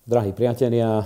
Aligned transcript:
Drahí 0.00 0.32
priatelia, 0.32 1.04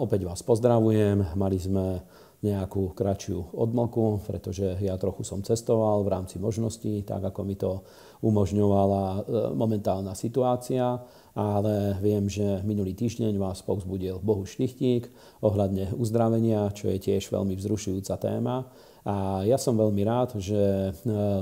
opäť 0.00 0.24
vás 0.24 0.40
pozdravujem. 0.40 1.36
Mali 1.36 1.60
sme 1.60 2.00
nejakú 2.40 2.96
kratšiu 2.96 3.52
odmlku, 3.52 4.24
pretože 4.24 4.80
ja 4.80 4.96
trochu 4.96 5.28
som 5.28 5.44
cestoval 5.44 6.00
v 6.00 6.08
rámci 6.08 6.40
možností, 6.40 7.04
tak 7.04 7.20
ako 7.20 7.40
mi 7.44 7.52
to 7.52 7.84
umožňovala 8.24 9.04
e, 9.04 9.18
momentálna 9.52 10.16
situácia, 10.16 11.04
ale 11.36 12.00
viem, 12.00 12.24
že 12.24 12.64
minulý 12.64 12.96
týždeň 12.96 13.36
vás 13.36 13.60
povzbudil 13.60 14.24
Bohu 14.24 14.48
Šlichtík 14.48 15.12
ohľadne 15.44 15.92
uzdravenia, 15.92 16.72
čo 16.72 16.88
je 16.88 17.04
tiež 17.04 17.28
veľmi 17.28 17.52
vzrušujúca 17.60 18.16
téma. 18.16 18.72
A 19.04 19.44
ja 19.44 19.60
som 19.60 19.76
veľmi 19.76 20.00
rád, 20.00 20.40
že 20.40 20.64
e, 20.64 20.92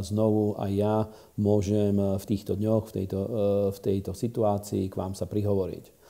znovu 0.03 0.59
aj 0.59 0.71
ja 0.75 1.07
môžem 1.39 1.95
v 1.95 2.25
týchto 2.27 2.59
dňoch, 2.59 2.91
v 2.91 2.93
tejto, 3.03 3.19
e, 3.23 3.31
v 3.71 3.79
tejto 3.79 4.19
situácii 4.19 4.91
k 4.91 4.99
vám 4.99 5.15
sa 5.15 5.31
prihovoriť. 5.31 6.02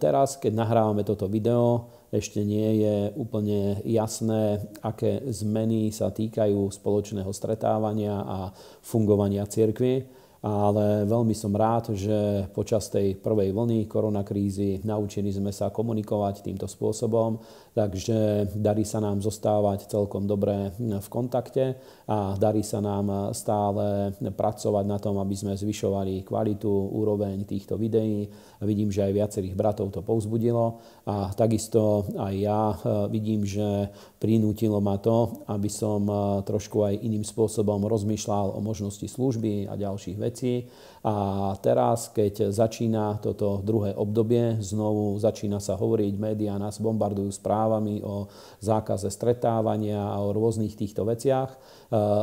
Teraz, 0.00 0.36
keď 0.36 0.52
nahrávame 0.52 1.00
toto 1.00 1.24
video, 1.32 1.88
ešte 2.12 2.44
nie 2.44 2.84
je 2.84 2.96
úplne 3.16 3.80
jasné, 3.88 4.60
aké 4.84 5.24
zmeny 5.32 5.88
sa 5.90 6.12
týkajú 6.12 6.68
spoločného 6.68 7.32
stretávania 7.32 8.20
a 8.20 8.38
fungovania 8.84 9.48
cirkvy 9.48 10.24
ale 10.44 11.08
veľmi 11.08 11.32
som 11.32 11.56
rád, 11.56 11.96
že 11.96 12.44
počas 12.52 12.92
tej 12.92 13.16
prvej 13.16 13.56
vlny 13.56 13.88
koronakrízy 13.88 14.84
naučili 14.84 15.32
sme 15.32 15.48
sa 15.48 15.72
komunikovať 15.72 16.44
týmto 16.44 16.68
spôsobom, 16.68 17.40
takže 17.74 18.48
darí 18.54 18.86
sa 18.86 19.02
nám 19.02 19.18
zostávať 19.18 19.90
celkom 19.90 20.30
dobre 20.30 20.70
v 20.78 21.08
kontakte 21.10 21.74
a 22.06 22.38
darí 22.38 22.62
sa 22.62 22.78
nám 22.78 23.34
stále 23.34 24.14
pracovať 24.22 24.84
na 24.86 25.02
tom, 25.02 25.18
aby 25.18 25.34
sme 25.34 25.58
zvyšovali 25.58 26.22
kvalitu, 26.22 26.70
úroveň 26.70 27.42
týchto 27.42 27.74
videí. 27.74 28.30
Vidím, 28.62 28.88
že 28.94 29.04
aj 29.04 29.12
viacerých 29.12 29.58
bratov 29.58 29.90
to 29.90 30.00
povzbudilo 30.00 30.78
a 31.04 31.34
takisto 31.34 32.06
aj 32.14 32.34
ja 32.38 32.78
vidím, 33.10 33.42
že 33.42 33.90
prinútilo 34.22 34.78
ma 34.78 34.96
to, 34.96 35.44
aby 35.50 35.68
som 35.68 36.06
trošku 36.46 36.86
aj 36.86 37.02
iným 37.02 37.26
spôsobom 37.26 37.84
rozmýšľal 37.84 38.54
o 38.56 38.60
možnosti 38.62 39.04
služby 39.04 39.68
a 39.68 39.74
ďalších 39.74 40.16
vecí. 40.16 40.70
A 41.04 41.52
teraz, 41.60 42.08
keď 42.08 42.48
začína 42.48 43.20
toto 43.20 43.60
druhé 43.60 43.92
obdobie, 43.92 44.56
znovu 44.64 45.20
začína 45.20 45.60
sa 45.60 45.76
hovoriť, 45.76 46.16
médiá 46.16 46.56
nás 46.56 46.80
bombardujú 46.80 47.28
správami 47.64 48.04
o 48.04 48.28
zákaze 48.60 49.08
stretávania 49.08 49.96
a 49.96 50.20
o 50.20 50.36
rôznych 50.36 50.76
týchto 50.76 51.08
veciach, 51.08 51.48
e, 51.48 51.56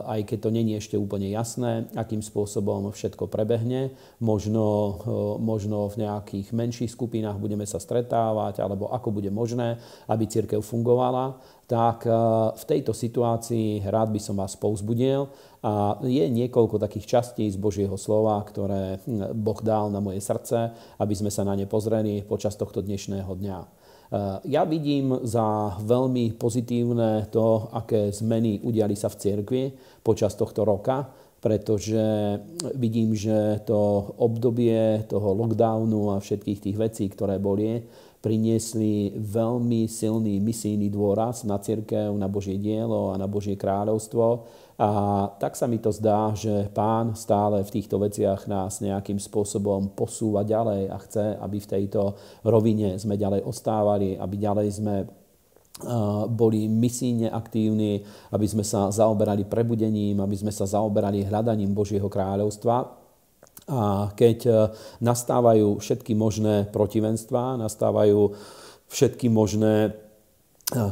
aj 0.06 0.22
keď 0.30 0.38
to 0.38 0.50
není 0.53 0.78
ešte 0.78 1.02
úplne 1.02 1.34
jasné, 1.34 1.89
akým 1.97 2.22
spôsobom 2.22 2.94
všetko 2.94 3.25
prebehne. 3.25 3.89
Možno, 4.22 4.66
e, 5.02 5.17
možno 5.42 5.89
v 5.89 6.06
nejakých 6.06 6.53
menších 6.53 6.94
skupinách 6.94 7.42
budeme 7.42 7.66
sa 7.66 7.81
stretávať, 7.81 8.62
alebo 8.62 8.94
ako 8.94 9.09
bude 9.09 9.34
možné, 9.34 9.81
aby 10.06 10.30
církev 10.30 10.62
fungovala 10.62 11.42
tak 11.72 12.03
eh, 12.03 12.12
v 12.52 12.64
tejto 12.67 12.92
situácii 12.92 13.88
rád 13.88 14.12
by 14.12 14.19
som 14.19 14.36
vás 14.36 14.59
povzbudil 14.59 15.31
a 15.64 15.95
je 16.03 16.28
niekoľko 16.28 16.75
takých 16.84 17.08
častí 17.08 17.47
z 17.47 17.56
Božieho 17.56 17.95
slova, 17.95 18.44
ktoré 18.44 19.00
hm, 19.00 19.31
Boh 19.39 19.59
dal 19.64 19.88
na 19.88 20.03
moje 20.03 20.19
srdce, 20.19 20.75
aby 21.00 21.14
sme 21.16 21.31
sa 21.31 21.47
na 21.47 21.56
ne 21.56 21.64
pozreli 21.64 22.28
počas 22.28 22.59
tohto 22.59 22.84
dnešného 22.84 23.31
dňa. 23.31 23.59
Ja 24.44 24.67
vidím 24.67 25.23
za 25.23 25.80
veľmi 25.80 26.36
pozitívne 26.36 27.31
to, 27.31 27.72
aké 27.72 28.12
zmeny 28.12 28.59
udiali 28.59 28.92
sa 28.92 29.08
v 29.08 29.20
cirkvi 29.23 29.64
počas 30.03 30.36
tohto 30.36 30.68
roka, 30.68 31.08
pretože 31.40 32.03
vidím, 32.76 33.16
že 33.16 33.64
to 33.64 34.12
obdobie 34.20 35.08
toho 35.08 35.31
lockdownu 35.31 36.12
a 36.12 36.20
všetkých 36.20 36.59
tých 36.59 36.78
vecí, 36.78 37.08
ktoré 37.08 37.40
boli, 37.40 37.80
priniesli 38.22 39.18
veľmi 39.18 39.90
silný 39.90 40.38
misijný 40.38 40.94
dôraz 40.94 41.41
na 41.47 41.58
cirkev, 41.58 42.14
na 42.14 42.30
Božie 42.30 42.59
dielo 42.62 43.16
a 43.16 43.18
na 43.18 43.25
Božie 43.25 43.58
kráľovstvo. 43.58 44.46
A 44.80 44.90
tak 45.38 45.59
sa 45.59 45.68
mi 45.68 45.78
to 45.78 45.92
zdá, 45.92 46.32
že 46.36 46.72
pán 46.72 47.14
stále 47.16 47.64
v 47.64 47.74
týchto 47.74 48.00
veciach 48.00 48.48
nás 48.48 48.80
nejakým 48.80 49.20
spôsobom 49.20 49.94
posúva 49.94 50.48
ďalej 50.48 50.82
a 50.90 50.98
chce, 51.02 51.26
aby 51.38 51.58
v 51.59 51.72
tejto 51.80 52.02
rovine 52.48 52.96
sme 52.96 53.20
ďalej 53.20 53.44
ostávali, 53.46 54.16
aby 54.16 54.36
ďalej 54.40 54.68
sme 54.72 54.96
boli 56.30 56.70
misíne 56.70 57.32
aktívni, 57.32 58.06
aby 58.32 58.46
sme 58.46 58.62
sa 58.62 58.94
zaoberali 58.94 59.48
prebudením, 59.48 60.22
aby 60.22 60.36
sme 60.38 60.54
sa 60.54 60.70
zaoberali 60.70 61.26
hľadaním 61.26 61.74
Božieho 61.74 62.06
kráľovstva. 62.06 63.02
A 63.72 64.12
keď 64.18 64.40
e, 64.46 64.52
nastávajú 65.00 65.80
všetky 65.80 66.18
možné 66.18 66.68
protivenstvá, 66.74 67.62
nastávajú 67.62 68.36
všetky 68.90 69.32
možné 69.32 69.74
e, 69.88 69.92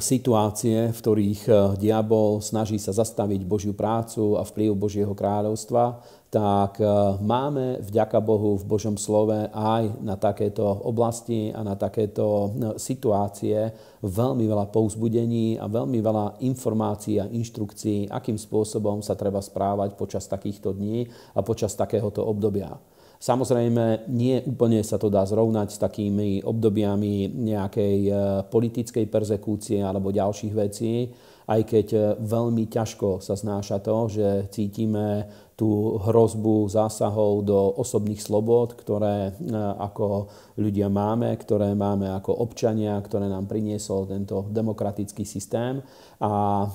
situácie, 0.03 0.91
v 0.91 0.99
ktorých 0.99 1.41
e, 1.47 1.51
diabol 1.79 2.43
snaží 2.43 2.75
sa 2.75 2.91
zastaviť 2.91 3.47
Božiu 3.47 3.71
prácu 3.71 4.35
a 4.35 4.43
vplyv 4.43 4.75
Božieho 4.75 5.15
kráľovstva, 5.15 6.03
tak 6.27 6.83
e, 6.83 6.85
máme 7.23 7.79
vďaka 7.79 8.19
Bohu 8.19 8.59
v 8.59 8.67
Božom 8.67 8.99
slove 8.99 9.47
aj 9.55 9.83
na 10.03 10.19
takéto 10.19 10.67
oblasti 10.83 11.55
a 11.55 11.63
na 11.63 11.79
takéto 11.79 12.51
situácie 12.75 13.71
veľmi 14.03 14.43
veľa 14.51 14.67
pouzbudení 14.67 15.55
a 15.55 15.71
veľmi 15.71 15.99
veľa 16.03 16.43
informácií 16.43 17.23
a 17.23 17.31
inštrukcií, 17.31 18.11
akým 18.11 18.35
spôsobom 18.35 18.99
sa 18.99 19.15
treba 19.15 19.39
správať 19.39 19.95
počas 19.95 20.27
takýchto 20.27 20.75
dní 20.75 21.07
a 21.33 21.39
počas 21.39 21.71
takéhoto 21.79 22.19
obdobia. 22.27 22.75
Samozrejme, 23.19 24.07
nie 24.07 24.39
úplne 24.47 24.79
sa 24.79 24.95
to 24.95 25.11
dá 25.11 25.27
zrovnať 25.27 25.75
s 25.75 25.81
takými 25.83 26.39
obdobiami 26.39 27.27
nejakej 27.27 27.97
e, 28.07 28.11
politickej 28.47 29.05
perzekúcie 29.11 29.83
alebo 29.83 30.15
ďalších 30.15 30.53
vecí, 30.55 31.11
aj 31.49 31.61
keď 31.67 31.87
veľmi 32.21 32.71
ťažko 32.71 33.19
sa 33.19 33.35
znáša 33.35 33.83
to, 33.83 34.07
že 34.07 34.27
cítime 34.55 35.27
tú 35.59 35.99
hrozbu 35.99 36.71
zásahov 36.71 37.43
do 37.43 37.59
osobných 37.75 38.23
slobod, 38.23 38.79
ktoré 38.79 39.35
e, 39.35 39.51
ako 39.83 40.31
ľudia 40.55 40.87
máme, 40.87 41.35
ktoré 41.35 41.75
máme 41.75 42.07
ako 42.15 42.31
občania, 42.47 42.95
ktoré 43.03 43.27
nám 43.27 43.51
priniesol 43.51 44.07
tento 44.07 44.47
demokratický 44.47 45.27
systém. 45.27 45.83
A 46.23 46.63
e, 46.63 46.67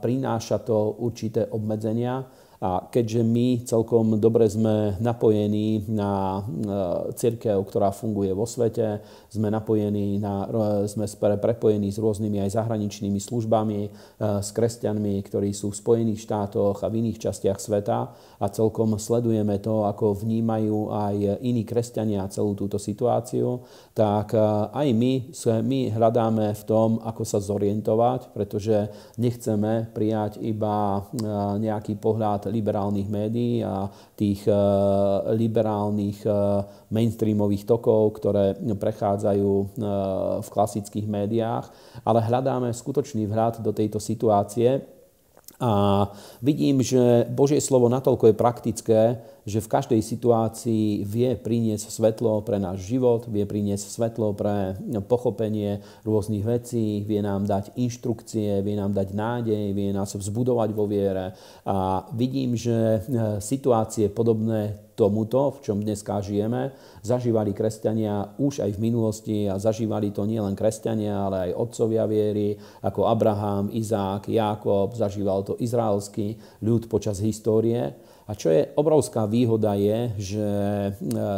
prináša 0.00 0.64
to 0.64 0.96
určité 1.04 1.44
obmedzenia 1.52 2.24
a 2.64 2.88
keďže 2.88 3.20
my 3.20 3.60
celkom 3.68 4.16
dobre 4.16 4.48
sme 4.48 4.96
napojení 4.96 5.84
na 5.84 6.40
církev, 7.12 7.60
ktorá 7.60 7.92
funguje 7.92 8.32
vo 8.32 8.48
svete, 8.48 9.04
sme 9.34 9.50
napojení 9.50 10.22
na, 10.22 10.46
sme 10.86 11.10
prepojení 11.18 11.90
s 11.90 11.98
rôznymi 11.98 12.46
aj 12.46 12.54
zahraničnými 12.54 13.18
službami, 13.18 13.80
e, 13.86 13.90
s 14.18 14.54
kresťanmi, 14.54 15.18
ktorí 15.26 15.50
sú 15.50 15.74
v 15.74 15.80
Spojených 15.82 16.22
štátoch 16.22 16.86
a 16.86 16.90
v 16.90 17.02
iných 17.02 17.18
častiach 17.18 17.58
sveta. 17.58 17.98
A 18.38 18.46
celkom 18.52 18.94
sledujeme 19.00 19.58
to, 19.58 19.88
ako 19.88 20.14
vnímajú 20.22 20.94
aj 20.94 21.42
iní 21.42 21.66
kresťania 21.66 22.30
celú 22.30 22.54
túto 22.54 22.78
situáciu, 22.78 23.66
tak 23.90 24.32
e, 24.32 24.40
aj 24.70 24.88
my, 24.94 25.12
my 25.66 25.80
hľadáme 25.90 26.46
v 26.54 26.62
tom, 26.62 27.02
ako 27.02 27.22
sa 27.26 27.42
zorientovať, 27.42 28.30
pretože 28.30 28.88
nechceme 29.18 29.90
prijať 29.90 30.38
iba 30.38 30.98
e, 30.98 31.22
nejaký 31.58 31.98
pohľad 31.98 32.46
liberálnych 32.52 33.08
médií 33.10 33.64
a 33.64 33.90
tých 34.14 34.46
eh, 34.46 34.54
liberálnych 35.34 36.22
eh, 36.22 36.34
mainstreamových 36.94 37.66
tokov, 37.66 38.22
ktoré 38.22 38.54
prechádzajú 38.58 39.23
eh, 39.24 39.66
v 40.44 40.48
klasických 40.52 41.06
médiách, 41.08 41.72
ale 42.04 42.20
hľadáme 42.20 42.68
skutočný 42.68 43.24
vhľad 43.24 43.64
do 43.64 43.72
tejto 43.72 43.96
situácie. 43.96 44.84
A 45.62 46.04
vidím, 46.42 46.82
že 46.82 47.30
Božie 47.30 47.62
slovo 47.62 47.86
natoľko 47.86 48.28
je 48.28 48.34
praktické, 48.34 49.00
že 49.44 49.60
v 49.60 49.70
každej 49.70 50.00
situácii 50.00 51.04
vie 51.04 51.36
priniesť 51.36 51.92
svetlo 51.92 52.40
pre 52.40 52.56
náš 52.56 52.88
život, 52.88 53.28
vie 53.28 53.44
priniesť 53.44 53.86
svetlo 53.92 54.32
pre 54.32 54.76
pochopenie 55.04 55.84
rôznych 56.02 56.44
vecí, 56.44 57.04
vie 57.04 57.20
nám 57.20 57.44
dať 57.44 57.76
inštrukcie, 57.76 58.64
vie 58.64 58.74
nám 58.76 58.96
dať 58.96 59.08
nádej, 59.12 59.76
vie 59.76 59.92
nás 59.92 60.16
vzbudovať 60.16 60.70
vo 60.72 60.88
viere. 60.88 61.36
A 61.68 62.08
vidím, 62.16 62.56
že 62.56 62.72
e, 62.72 62.98
situácie 63.44 64.08
podobné 64.08 64.80
tomuto, 64.94 65.58
v 65.58 65.62
čom 65.66 65.78
dneska 65.82 66.22
žijeme, 66.22 66.70
zažívali 67.02 67.50
kresťania 67.50 68.38
už 68.38 68.62
aj 68.62 68.70
v 68.78 68.82
minulosti 68.82 69.38
a 69.50 69.58
zažívali 69.58 70.14
to 70.14 70.24
nielen 70.24 70.54
kresťania, 70.54 71.12
ale 71.18 71.36
aj 71.50 71.58
otcovia 71.58 72.06
viery, 72.06 72.54
ako 72.80 73.10
Abraham, 73.10 73.68
Izák, 73.74 74.30
Jákob, 74.30 74.94
zažíval 74.94 75.42
to 75.42 75.58
izraelský 75.58 76.38
ľud 76.62 76.86
počas 76.86 77.18
histórie. 77.20 77.92
A 78.24 78.32
čo 78.32 78.48
je 78.48 78.72
obrovská 78.80 79.28
výhoda 79.28 79.76
je, 79.76 79.98
že 80.16 80.48
e, 80.48 80.90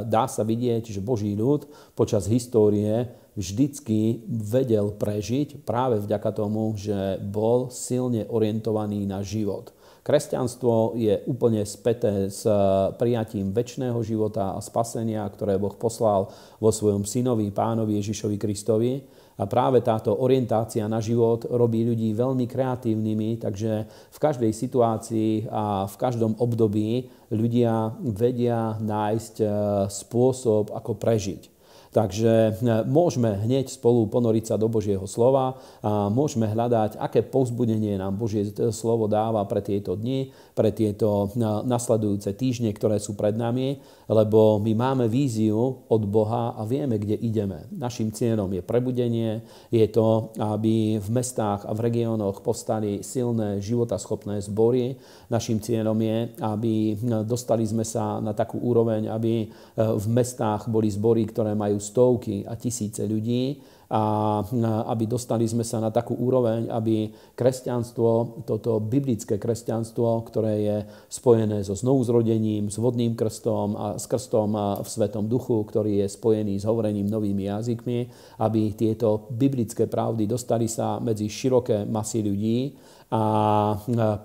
dá 0.06 0.30
sa 0.30 0.46
vidieť, 0.46 0.94
že 0.94 1.02
Boží 1.02 1.34
ľud 1.34 1.66
počas 1.98 2.30
histórie 2.30 3.10
vždycky 3.34 4.22
vedel 4.26 4.94
prežiť 4.94 5.66
práve 5.66 5.98
vďaka 5.98 6.30
tomu, 6.30 6.78
že 6.78 7.18
bol 7.20 7.68
silne 7.74 8.24
orientovaný 8.30 9.02
na 9.04 9.20
život. 9.20 9.76
Kresťanstvo 10.06 10.94
je 10.94 11.18
úplne 11.26 11.66
späté 11.66 12.30
s 12.30 12.46
prijatím 12.94 13.50
väčšného 13.50 13.98
života 14.06 14.54
a 14.54 14.62
spasenia, 14.62 15.26
ktoré 15.26 15.58
Boh 15.58 15.74
poslal 15.74 16.30
vo 16.62 16.70
svojom 16.70 17.02
synovi, 17.02 17.50
pánovi 17.50 17.98
Ježišovi 17.98 18.38
Kristovi. 18.38 19.02
A 19.36 19.44
práve 19.44 19.84
táto 19.84 20.16
orientácia 20.16 20.88
na 20.88 21.00
život 21.04 21.44
robí 21.44 21.84
ľudí 21.84 22.16
veľmi 22.16 22.48
kreatívnymi, 22.48 23.44
takže 23.44 23.84
v 23.88 24.18
každej 24.18 24.52
situácii 24.52 25.52
a 25.52 25.84
v 25.84 25.96
každom 26.00 26.40
období 26.40 27.12
ľudia 27.28 27.92
vedia 28.00 28.80
nájsť 28.80 29.34
e, 29.40 29.46
spôsob, 29.92 30.72
ako 30.72 30.96
prežiť. 30.96 31.55
Takže 31.94 32.60
e, 32.60 32.82
môžeme 32.86 33.40
hneď 33.46 33.70
spolu 33.70 34.06
ponoriť 34.10 34.54
sa 34.54 34.56
do 34.58 34.66
Božieho 34.68 35.04
slova 35.06 35.56
a 35.80 36.12
môžeme 36.12 36.50
hľadať, 36.50 36.98
aké 36.98 37.22
povzbudenie 37.22 37.96
nám 37.96 38.18
Božie 38.18 38.50
slovo 38.74 39.06
dáva 39.06 39.42
pre 39.46 39.62
tieto 39.62 39.94
dni, 39.94 40.34
pre 40.52 40.74
tieto 40.74 41.30
e, 41.32 41.42
nasledujúce 41.64 42.34
týždne, 42.34 42.72
ktoré 42.74 42.98
sú 42.98 43.14
pred 43.14 43.34
nami, 43.36 43.80
lebo 44.06 44.62
my 44.62 44.72
máme 44.74 45.04
víziu 45.10 45.82
od 45.86 46.02
Boha 46.06 46.54
a 46.54 46.62
vieme, 46.68 47.00
kde 47.00 47.18
ideme. 47.18 47.66
Našim 47.74 48.14
cieľom 48.14 48.50
je 48.54 48.62
prebudenie, 48.62 49.42
je 49.70 49.86
to, 49.90 50.30
aby 50.38 51.00
v 51.02 51.08
mestách 51.10 51.66
a 51.66 51.74
v 51.74 51.90
regiónoch 51.90 52.44
povstali 52.44 53.02
silné, 53.02 53.58
životaschopné 53.58 54.38
zbory. 54.46 54.94
Našim 55.26 55.58
cieľom 55.58 55.98
je, 55.98 56.18
aby 56.44 56.74
e, 56.92 56.94
dostali 57.26 57.66
sme 57.66 57.82
sa 57.82 58.22
na 58.22 58.36
takú 58.36 58.58
úroveň, 58.62 59.08
aby 59.10 59.48
v 59.76 60.06
mestách 60.08 60.68
boli 60.72 60.88
zbory, 60.88 61.28
ktoré 61.28 61.52
majú 61.52 61.75
stovky 61.78 62.44
a 62.46 62.54
tisíce 62.54 63.04
ľudí 63.06 63.60
a 63.86 64.42
aby 64.90 65.06
dostali 65.06 65.46
sme 65.46 65.62
sa 65.62 65.78
na 65.78 65.94
takú 65.94 66.18
úroveň, 66.18 66.66
aby 66.74 67.06
kresťanstvo, 67.38 68.42
toto 68.42 68.82
biblické 68.82 69.38
kresťanstvo, 69.38 70.26
ktoré 70.26 70.54
je 70.58 70.76
spojené 71.06 71.62
so 71.62 71.78
znovuzrodením, 71.78 72.66
s 72.66 72.82
vodným 72.82 73.14
krstom 73.14 73.78
a 73.78 73.86
s 73.94 74.10
krstom 74.10 74.82
v 74.82 74.88
Svetom 74.90 75.30
duchu, 75.30 75.62
ktorý 75.62 76.02
je 76.02 76.06
spojený 76.10 76.58
s 76.58 76.66
hovorením 76.66 77.06
novými 77.06 77.46
jazykmi, 77.46 77.98
aby 78.42 78.74
tieto 78.74 79.30
biblické 79.30 79.86
pravdy 79.86 80.26
dostali 80.26 80.66
sa 80.66 80.98
medzi 80.98 81.30
široké 81.30 81.86
masy 81.86 82.26
ľudí 82.26 82.58
a 83.06 83.22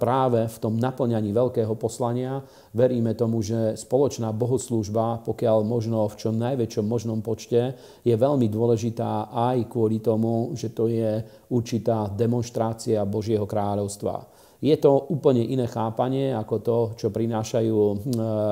práve 0.02 0.50
v 0.50 0.58
tom 0.58 0.74
naplňaní 0.82 1.30
veľkého 1.30 1.78
poslania 1.78 2.42
veríme 2.74 3.14
tomu, 3.14 3.46
že 3.46 3.78
spoločná 3.78 4.34
bohoslúžba, 4.34 5.22
pokiaľ 5.22 5.62
možno 5.62 6.10
v 6.10 6.18
čom 6.18 6.34
najväčšom 6.42 6.86
možnom 6.90 7.22
počte, 7.22 7.78
je 8.02 8.16
veľmi 8.18 8.50
dôležitá 8.50 9.30
aj 9.30 9.70
kvôli 9.70 10.02
tomu, 10.02 10.58
že 10.58 10.74
to 10.74 10.90
je 10.90 11.22
určitá 11.54 12.10
demonstrácia 12.10 13.06
Božieho 13.06 13.46
kráľovstva. 13.46 14.41
Je 14.62 14.78
to 14.78 15.10
úplne 15.10 15.42
iné 15.42 15.66
chápanie 15.66 16.38
ako 16.38 16.56
to, 16.62 16.78
čo 16.94 17.10
prinášajú 17.10 17.78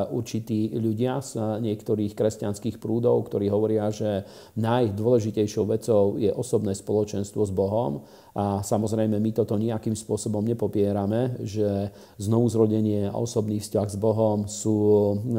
určití 0.09 0.73
ľudia 0.73 1.21
z 1.21 1.61
niektorých 1.61 2.17
kresťanských 2.17 2.81
prúdov, 2.81 3.29
ktorí 3.29 3.45
hovoria, 3.53 3.93
že 3.93 4.25
najdôležitejšou 4.57 5.69
vecou 5.69 6.17
je 6.17 6.33
osobné 6.33 6.73
spoločenstvo 6.73 7.45
s 7.45 7.53
Bohom. 7.53 8.01
A 8.33 8.65
samozrejme, 8.65 9.21
my 9.21 9.31
toto 9.37 9.53
nejakým 9.53 9.93
spôsobom 9.93 10.41
nepopierame, 10.41 11.45
že 11.45 11.93
znovuzrodenie 12.17 13.13
a 13.13 13.13
osobný 13.13 13.61
vzťah 13.61 13.87
s 13.93 13.97
Bohom 14.01 14.49
sú 14.49 14.77
hm, 15.13 15.37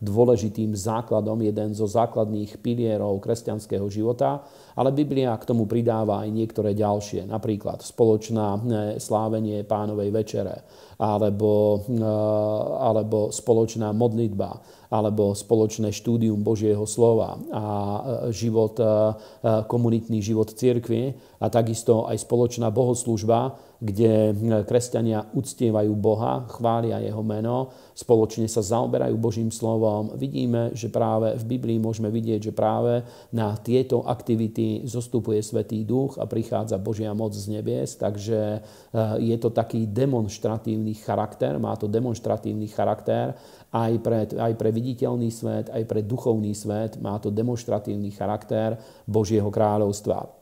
dôležitým 0.00 0.72
základom, 0.80 1.44
jeden 1.44 1.76
zo 1.76 1.84
základných 1.84 2.56
pilierov 2.64 3.20
kresťanského 3.20 3.84
života 3.92 4.48
ale 4.80 4.96
Biblia 4.96 5.36
k 5.36 5.44
tomu 5.44 5.68
pridáva 5.68 6.24
aj 6.24 6.32
niektoré 6.32 6.72
ďalšie, 6.72 7.28
napríklad 7.28 7.84
spoločná 7.84 8.56
eh, 8.56 8.60
slávenie 8.96 9.60
pánovej 9.68 10.08
večere, 10.08 10.64
alebo, 10.96 11.84
eh, 11.84 12.00
alebo 12.80 13.28
spoločná 13.28 13.92
modlitba, 13.92 14.56
alebo 14.88 15.36
spoločné 15.36 15.92
štúdium 15.92 16.40
Božieho 16.40 16.88
slova 16.88 17.36
a 17.52 17.64
eh, 17.68 18.00
život, 18.32 18.80
komunitný 19.68 20.24
život 20.24 20.48
cirkvi 20.56 21.12
a 21.44 21.46
takisto 21.52 22.08
aj 22.08 22.16
spoločná 22.24 22.72
bohoslužba, 22.72 23.69
kde 23.80 24.36
kresťania 24.68 25.32
uctievajú 25.32 25.92
Boha, 25.96 26.44
chvália 26.52 27.00
Jeho 27.00 27.24
meno, 27.24 27.72
spoločne 27.96 28.44
sa 28.44 28.60
zaoberajú 28.60 29.16
Božím 29.16 29.48
slovom. 29.48 30.12
Vidíme, 30.20 30.76
že 30.76 30.92
práve 30.92 31.32
v 31.40 31.56
Biblii 31.56 31.80
môžeme 31.80 32.12
vidieť, 32.12 32.52
že 32.52 32.52
práve 32.52 33.00
na 33.32 33.56
tieto 33.56 34.04
aktivity 34.04 34.84
zostupuje 34.84 35.40
Svetý 35.40 35.88
Duch 35.88 36.20
a 36.20 36.28
prichádza 36.28 36.76
Božia 36.76 37.16
moc 37.16 37.32
z 37.32 37.56
nebies, 37.56 37.96
takže 37.96 38.60
eh, 38.60 38.60
je 39.16 39.36
to 39.40 39.48
taký 39.48 39.88
demonstratívny 39.88 40.92
charakter, 41.00 41.56
má 41.56 41.72
to 41.80 41.88
demonstratívny 41.88 42.68
charakter 42.68 43.32
aj 43.72 43.92
pre, 44.04 44.28
aj 44.28 44.52
pre 44.60 44.70
viditeľný 44.76 45.32
svet, 45.32 45.72
aj 45.72 45.88
pre 45.88 46.04
duchovný 46.04 46.52
svet, 46.52 47.00
má 47.00 47.16
to 47.16 47.32
demonstratívny 47.32 48.12
charakter 48.12 48.76
Božieho 49.08 49.48
kráľovstva. 49.48 50.40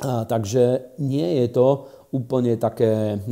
Takže 0.00 0.96
nie 1.02 1.44
je 1.44 1.46
to 1.52 1.68
úplne 2.10 2.58
také 2.58 3.22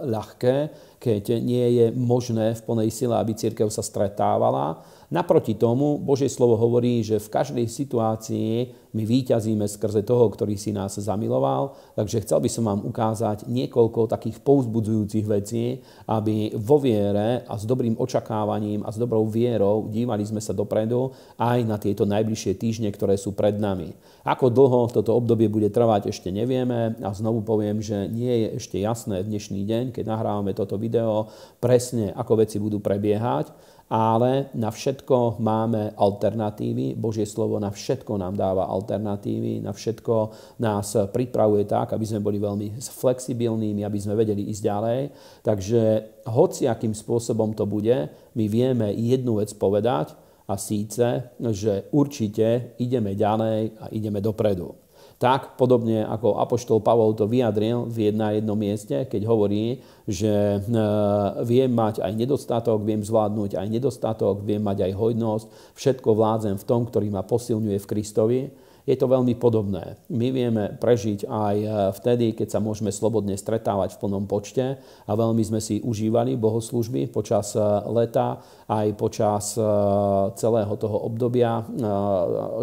ľahké, 0.00 0.56
keď 1.00 1.24
nie 1.40 1.66
je 1.76 1.86
možné 1.92 2.56
v 2.56 2.64
plnej 2.64 2.88
sile, 2.88 3.12
aby 3.16 3.36
církev 3.36 3.68
sa 3.68 3.84
stretávala. 3.84 4.80
Naproti 5.12 5.56
tomu 5.56 6.00
Božie 6.00 6.32
slovo 6.32 6.56
hovorí, 6.56 7.04
že 7.04 7.20
v 7.20 7.32
každej 7.32 7.66
situácii 7.68 8.72
my 8.94 9.02
výťazíme 9.02 9.66
skrze 9.66 10.06
toho, 10.06 10.30
ktorý 10.30 10.54
si 10.54 10.70
nás 10.70 10.94
zamiloval. 10.94 11.74
Takže 11.98 12.22
chcel 12.22 12.38
by 12.38 12.48
som 12.48 12.64
vám 12.70 12.80
ukázať 12.86 13.50
niekoľko 13.50 14.06
takých 14.06 14.38
povzbudzujúcich 14.40 15.26
vecí, 15.26 15.82
aby 16.06 16.54
vo 16.54 16.78
viere 16.78 17.42
a 17.44 17.58
s 17.58 17.66
dobrým 17.66 17.98
očakávaním 17.98 18.86
a 18.86 18.94
s 18.94 18.96
dobrou 18.96 19.26
vierou 19.26 19.90
dívali 19.90 20.22
sme 20.22 20.38
sa 20.38 20.54
dopredu 20.54 21.10
aj 21.36 21.58
na 21.66 21.76
tieto 21.76 22.06
najbližšie 22.06 22.54
týždne, 22.54 22.88
ktoré 22.94 23.18
sú 23.18 23.34
pred 23.34 23.58
nami. 23.58 23.98
Ako 24.22 24.48
dlho 24.48 24.88
toto 24.94 25.12
obdobie 25.18 25.50
bude 25.50 25.68
trvať, 25.68 26.14
ešte 26.14 26.30
nevieme 26.30 26.96
a 27.02 27.10
znovu 27.12 27.42
poviem, 27.42 27.82
že 27.82 28.06
nie 28.08 28.46
je 28.46 28.48
ešte 28.62 28.78
jasné 28.78 29.26
dnešný 29.26 29.66
deň, 29.66 29.84
keď 29.90 30.04
nahrávame 30.06 30.54
toto 30.54 30.78
video, 30.78 31.28
presne 31.58 32.14
ako 32.14 32.46
veci 32.46 32.62
budú 32.62 32.78
prebiehať 32.78 33.73
ale 33.88 34.48
na 34.56 34.72
všetko 34.72 35.38
máme 35.40 35.92
alternatívy. 35.96 36.96
Božie 36.96 37.28
slovo 37.28 37.60
na 37.60 37.68
všetko 37.68 38.16
nám 38.16 38.34
dáva 38.36 38.68
alternatívy, 38.68 39.60
na 39.60 39.76
všetko 39.76 40.14
nás 40.60 40.96
pripravuje 41.12 41.68
tak, 41.68 41.92
aby 41.92 42.04
sme 42.08 42.24
boli 42.24 42.40
veľmi 42.40 42.80
flexibilnými, 42.80 43.84
aby 43.84 43.98
sme 44.00 44.16
vedeli 44.16 44.48
ísť 44.48 44.62
ďalej. 44.64 45.00
Takže 45.44 45.82
hoci 46.32 46.64
akým 46.64 46.96
spôsobom 46.96 47.52
to 47.52 47.68
bude, 47.68 48.08
my 48.34 48.44
vieme 48.48 48.88
jednu 48.96 49.40
vec 49.40 49.52
povedať 49.56 50.16
a 50.44 50.60
síce, 50.60 51.32
že 51.40 51.88
určite 51.92 52.76
ideme 52.76 53.16
ďalej 53.16 53.60
a 53.80 53.84
ideme 53.92 54.20
dopredu. 54.20 54.83
Tak 55.24 55.56
podobne 55.56 56.04
ako 56.04 56.36
Apoštol 56.36 56.84
Pavol 56.84 57.16
to 57.16 57.24
vyjadril 57.24 57.88
v 57.88 58.12
jedna 58.12 58.36
jednom 58.36 58.60
mieste, 58.60 59.08
keď 59.08 59.24
hovorí, 59.24 59.80
že 60.04 60.28
e, 60.28 60.58
viem 61.48 61.72
mať 61.72 62.04
aj 62.04 62.12
nedostatok, 62.12 62.84
viem 62.84 63.00
zvládnuť 63.00 63.56
aj 63.56 63.66
nedostatok, 63.72 64.44
viem 64.44 64.60
mať 64.60 64.84
aj 64.84 64.92
hojnosť, 64.92 65.46
všetko 65.80 66.12
vládzem 66.12 66.60
v 66.60 66.68
tom, 66.68 66.84
ktorý 66.84 67.08
ma 67.08 67.24
posilňuje 67.24 67.78
v 67.80 67.88
Kristovi 67.88 68.40
je 68.84 68.96
to 69.00 69.08
veľmi 69.08 69.32
podobné. 69.40 69.96
My 70.12 70.28
vieme 70.28 70.76
prežiť 70.76 71.24
aj 71.24 71.56
e, 71.56 71.68
vtedy, 71.96 72.36
keď 72.36 72.48
sa 72.52 72.60
môžeme 72.60 72.92
slobodne 72.92 73.32
stretávať 73.32 73.96
v 73.96 74.00
plnom 74.04 74.28
počte 74.28 74.76
a 75.08 75.12
veľmi 75.16 75.40
sme 75.40 75.60
si 75.64 75.80
užívali 75.80 76.36
bohoslužby 76.36 77.08
počas 77.08 77.56
e, 77.56 77.64
leta, 77.88 78.44
aj 78.68 78.86
počas 79.00 79.56
e, 79.56 79.64
celého 80.36 80.74
toho 80.76 81.08
obdobia, 81.08 81.64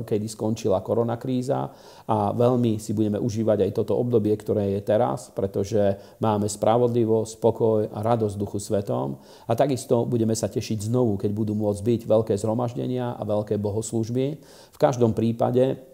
kedy 0.06 0.28
skončila 0.30 0.82
koronakríza 0.86 1.74
a 2.06 2.18
veľmi 2.34 2.78
si 2.78 2.94
budeme 2.94 3.18
užívať 3.18 3.66
aj 3.66 3.72
toto 3.74 3.98
obdobie, 3.98 4.34
ktoré 4.38 4.78
je 4.78 4.82
teraz, 4.86 5.34
pretože 5.34 5.98
máme 6.22 6.46
spravodlivosť, 6.46 7.30
spokoj 7.34 7.80
a 7.90 8.00
radosť 8.02 8.36
duchu 8.38 8.62
svetom 8.62 9.18
a 9.50 9.52
takisto 9.58 10.06
budeme 10.06 10.38
sa 10.38 10.50
tešiť 10.50 10.90
znovu, 10.90 11.18
keď 11.18 11.32
budú 11.34 11.54
môcť 11.58 11.82
byť 11.82 12.02
veľké 12.06 12.34
zhromaždenia 12.38 13.18
a 13.18 13.22
veľké 13.26 13.58
bohoslužby. 13.58 14.26
V 14.74 14.78
každom 14.78 15.14
prípade 15.18 15.91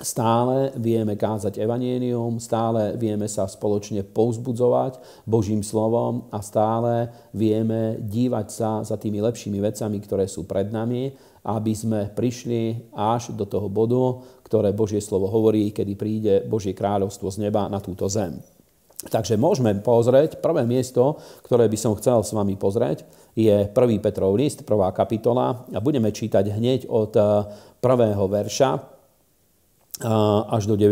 Stále 0.00 0.72
vieme 0.80 1.12
kázať 1.12 1.60
evanienium, 1.60 2.40
stále 2.40 2.96
vieme 2.96 3.28
sa 3.28 3.44
spoločne 3.44 4.00
povzbudzovať 4.00 4.96
Božím 5.28 5.60
slovom 5.60 6.24
a 6.32 6.40
stále 6.40 7.12
vieme 7.36 8.00
dívať 8.00 8.46
sa 8.48 8.80
za 8.80 8.96
tými 8.96 9.20
lepšími 9.20 9.60
vecami, 9.60 10.00
ktoré 10.00 10.24
sú 10.24 10.48
pred 10.48 10.72
nami, 10.72 11.12
aby 11.44 11.72
sme 11.76 12.08
prišli 12.16 12.88
až 12.96 13.36
do 13.36 13.44
toho 13.44 13.68
bodu, 13.68 14.24
ktoré 14.40 14.72
Božie 14.72 15.04
slovo 15.04 15.28
hovorí, 15.28 15.68
kedy 15.68 15.92
príde 16.00 16.34
Božie 16.48 16.72
kráľovstvo 16.72 17.28
z 17.28 17.44
neba 17.44 17.68
na 17.68 17.76
túto 17.76 18.08
zem. 18.08 18.40
Takže 19.04 19.36
môžeme 19.36 19.76
pozrieť, 19.84 20.40
prvé 20.40 20.64
miesto, 20.64 21.20
ktoré 21.44 21.68
by 21.68 21.76
som 21.76 21.92
chcel 22.00 22.24
s 22.24 22.32
vami 22.32 22.56
pozrieť, 22.56 23.04
je 23.36 23.68
1. 23.68 23.72
Petrov 24.00 24.32
list, 24.32 24.64
prvá 24.64 24.96
kapitola 24.96 25.68
a 25.68 25.78
budeme 25.80 26.08
čítať 26.08 26.56
hneď 26.56 26.88
od 26.88 27.12
prvého 27.84 28.24
verša 28.28 28.89
až 30.50 30.62
do 30.66 30.74
9. 30.74 30.90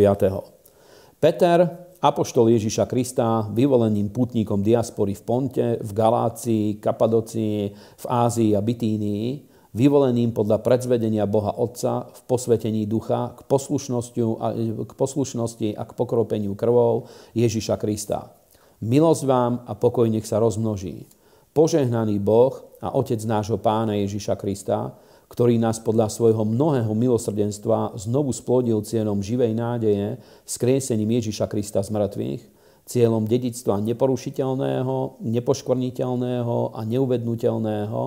Peter 1.19 1.59
apoštol 1.99 2.55
Ježiša 2.55 2.87
Krista, 2.87 3.51
vyvoleným 3.51 4.15
putníkom 4.15 4.63
diaspory 4.63 5.19
v 5.19 5.23
Ponte, 5.27 5.67
v 5.83 5.91
Galácii, 5.91 6.79
Kapadocii, 6.79 7.75
v 7.75 8.05
Ázii 8.07 8.55
a 8.55 8.63
Bitínii, 8.63 9.49
vyvoleným 9.75 10.31
podľa 10.31 10.63
predzvedenia 10.63 11.27
Boha 11.27 11.59
Otca 11.59 12.07
v 12.09 12.21
posvetení 12.31 12.87
ducha 12.87 13.35
k 13.35 13.41
k 13.45 14.93
poslušnosti 14.95 15.69
a 15.75 15.83
k 15.85 15.93
pokropeniu 15.93 16.55
krvou 16.55 17.11
Ježiša 17.35 17.77
Krista. 17.77 18.31
Milosť 18.79 19.23
vám 19.27 19.53
a 19.67 19.75
pokoj 19.75 20.07
nech 20.07 20.25
sa 20.25 20.39
rozmnoží. 20.39 21.11
Požehnaný 21.51 22.23
Boh 22.23 22.55
a 22.79 22.95
Otec 22.95 23.19
nášho 23.27 23.59
Pána 23.59 23.99
Ježiša 23.99 24.39
Krista, 24.39 24.95
ktorý 25.29 25.61
nás 25.61 25.77
podľa 25.81 26.09
svojho 26.09 26.43
mnohého 26.49 26.93
milosrdenstva 26.97 27.97
znovu 28.01 28.33
splodil 28.33 28.81
cieľom 28.81 29.21
živej 29.21 29.53
nádeje 29.53 30.17
skriesením 30.49 31.21
Ježiša 31.21 31.47
Krista 31.53 31.85
z 31.85 31.93
mŕtvych, 31.93 32.43
cieľom 32.89 33.29
dedictva 33.29 33.85
neporušiteľného, 33.85 35.21
nepoškvrniteľného 35.21 36.57
a 36.73 36.81
neuvednutelného, 36.89 38.01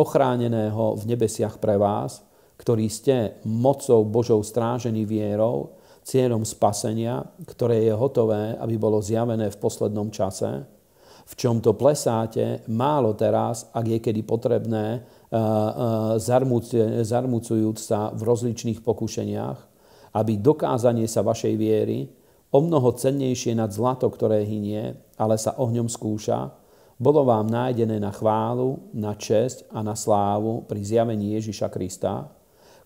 ochráneného 0.00 0.96
v 0.96 1.02
nebesiach 1.04 1.60
pre 1.60 1.76
vás, 1.76 2.24
ktorí 2.56 2.88
ste 2.88 3.36
mocou 3.44 4.00
Božou 4.08 4.40
strážení 4.40 5.04
vierou, 5.04 5.76
cieľom 6.02 6.42
spasenia, 6.42 7.22
ktoré 7.44 7.84
je 7.84 7.94
hotové, 7.94 8.56
aby 8.56 8.74
bolo 8.80 9.04
zjavené 9.04 9.52
v 9.52 9.60
poslednom 9.60 10.08
čase, 10.08 10.64
v 11.22 11.34
čom 11.38 11.62
to 11.62 11.78
plesáte 11.78 12.66
málo 12.66 13.14
teraz, 13.14 13.70
ak 13.70 13.86
je 13.86 13.98
kedy 14.02 14.26
potrebné, 14.26 15.06
zarmucujúc 17.08 17.76
sa 17.80 18.12
v 18.12 18.20
rozličných 18.20 18.84
pokušeniach, 18.84 19.58
aby 20.12 20.36
dokázanie 20.36 21.08
sa 21.08 21.24
vašej 21.24 21.54
viery, 21.56 22.12
o 22.52 22.60
mnoho 22.60 22.92
cennejšie 22.92 23.56
nad 23.56 23.72
zlato, 23.72 24.12
ktoré 24.12 24.44
hynie, 24.44 24.92
ale 25.16 25.40
sa 25.40 25.56
ohňom 25.56 25.88
skúša, 25.88 26.52
bolo 27.00 27.24
vám 27.24 27.48
nájdené 27.48 27.96
na 27.96 28.12
chválu, 28.12 28.92
na 28.92 29.16
česť 29.16 29.72
a 29.72 29.80
na 29.80 29.96
slávu 29.96 30.68
pri 30.68 30.84
zjavení 30.84 31.32
Ježiša 31.40 31.72
Krista, 31.72 32.28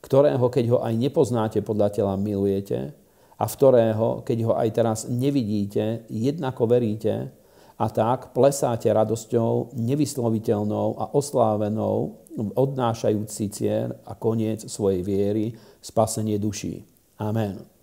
ktorého, 0.01 0.47
keď 0.47 0.65
ho 0.71 0.79
aj 0.81 0.95
nepoznáte 0.95 1.59
podľa 1.67 1.91
tela, 1.91 2.15
milujete 2.15 2.95
a 3.37 3.45
v 3.45 3.53
ktorého, 3.59 4.23
keď 4.23 4.39
ho 4.47 4.55
aj 4.55 4.69
teraz 4.71 4.99
nevidíte, 5.11 6.07
jednako 6.09 6.71
veríte 6.71 7.35
a 7.77 7.87
tak 7.93 8.33
plesáte 8.33 8.89
radosťou 8.89 9.77
nevysloviteľnou 9.77 10.97
a 10.97 11.05
oslávenou 11.13 12.25
odnášajúci 12.37 13.53
cieľ 13.53 13.97
a 14.09 14.17
koniec 14.17 14.65
svojej 14.65 15.05
viery, 15.05 15.53
spasenie 15.81 16.41
duší. 16.41 16.85
Amen. 17.21 17.77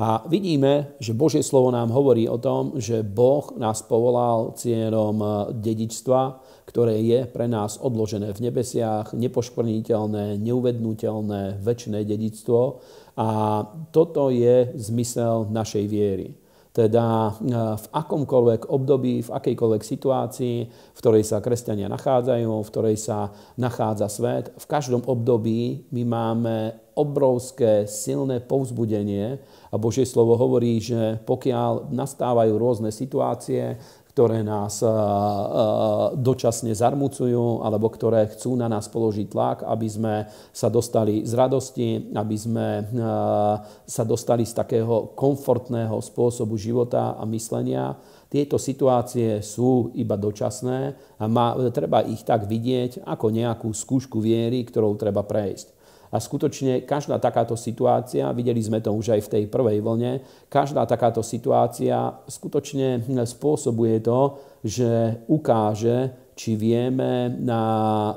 A 0.00 0.24
vidíme, 0.32 0.96
že 0.96 1.12
Božie 1.12 1.44
slovo 1.44 1.68
nám 1.68 1.92
hovorí 1.92 2.24
o 2.24 2.40
tom, 2.40 2.80
že 2.80 3.04
Boh 3.04 3.52
nás 3.60 3.84
povolal 3.84 4.56
cieľom 4.56 5.20
dedičstva, 5.52 6.40
ktoré 6.64 7.04
je 7.04 7.28
pre 7.28 7.44
nás 7.44 7.76
odložené 7.76 8.32
v 8.32 8.48
nebesiach, 8.48 9.12
nepoškvrniteľné, 9.12 10.40
neuvednutelné, 10.40 11.60
väčšie 11.60 12.00
dedictvo. 12.08 12.80
A 13.20 13.28
toto 13.92 14.32
je 14.32 14.72
zmysel 14.80 15.52
našej 15.52 15.84
viery. 15.84 16.32
Teda 16.70 17.34
e, 17.34 17.52
v 17.74 17.86
akomkoľvek 17.90 18.70
období, 18.70 19.26
v 19.26 19.30
akejkoľvek 19.34 19.82
situácii, 19.82 20.56
v 20.70 20.98
ktorej 21.02 21.26
sa 21.26 21.42
kresťania 21.42 21.90
nachádzajú, 21.90 22.62
v 22.62 22.70
ktorej 22.70 22.96
sa 22.96 23.34
nachádza 23.58 24.06
svet, 24.06 24.54
v 24.54 24.66
každom 24.70 25.02
období 25.02 25.90
my 25.90 26.02
máme 26.06 26.56
obrovské 26.94 27.88
silné 27.88 28.44
povzbudenie. 28.44 29.40
A 29.70 29.74
Božie 29.80 30.04
slovo 30.04 30.36
hovorí, 30.36 30.78
že 30.82 31.18
pokiaľ 31.24 31.90
nastávajú 31.90 32.52
rôzne 32.54 32.90
situácie, 32.92 33.80
ktoré 34.10 34.42
nás 34.42 34.82
dočasne 36.18 36.74
zarmucujú 36.74 37.62
alebo 37.62 37.88
ktoré 37.88 38.26
chcú 38.34 38.58
na 38.58 38.66
nás 38.66 38.90
položiť 38.90 39.26
tlak, 39.30 39.58
aby 39.64 39.88
sme 39.88 40.14
sa 40.50 40.66
dostali 40.66 41.22
z 41.22 41.32
radosti, 41.38 42.10
aby 42.12 42.36
sme 42.36 42.84
sa 43.86 44.02
dostali 44.02 44.42
z 44.42 44.52
takého 44.52 45.14
komfortného 45.14 45.96
spôsobu 46.02 46.58
života 46.58 47.14
a 47.14 47.24
myslenia. 47.30 47.94
Tieto 48.30 48.62
situácie 48.62 49.42
sú 49.42 49.90
iba 49.98 50.14
dočasné 50.14 50.94
a 51.18 51.26
má, 51.26 51.54
treba 51.74 52.06
ich 52.06 52.22
tak 52.22 52.46
vidieť 52.46 53.02
ako 53.02 53.26
nejakú 53.30 53.74
skúšku 53.74 54.22
viery, 54.22 54.62
ktorou 54.62 54.94
treba 54.94 55.26
prejsť. 55.26 55.79
A 56.10 56.18
skutočne 56.18 56.82
každá 56.82 57.22
takáto 57.22 57.54
situácia, 57.54 58.34
videli 58.34 58.58
sme 58.58 58.82
to 58.82 58.90
už 58.90 59.14
aj 59.14 59.20
v 59.26 59.32
tej 59.32 59.44
prvej 59.46 59.78
vlne, 59.78 60.12
každá 60.50 60.82
takáto 60.82 61.22
situácia 61.22 62.18
skutočne 62.26 63.06
spôsobuje 63.06 64.02
to, 64.02 64.20
že 64.66 65.22
ukáže, 65.30 66.10
či 66.34 66.56
vieme 66.56 67.30
na 67.36 67.62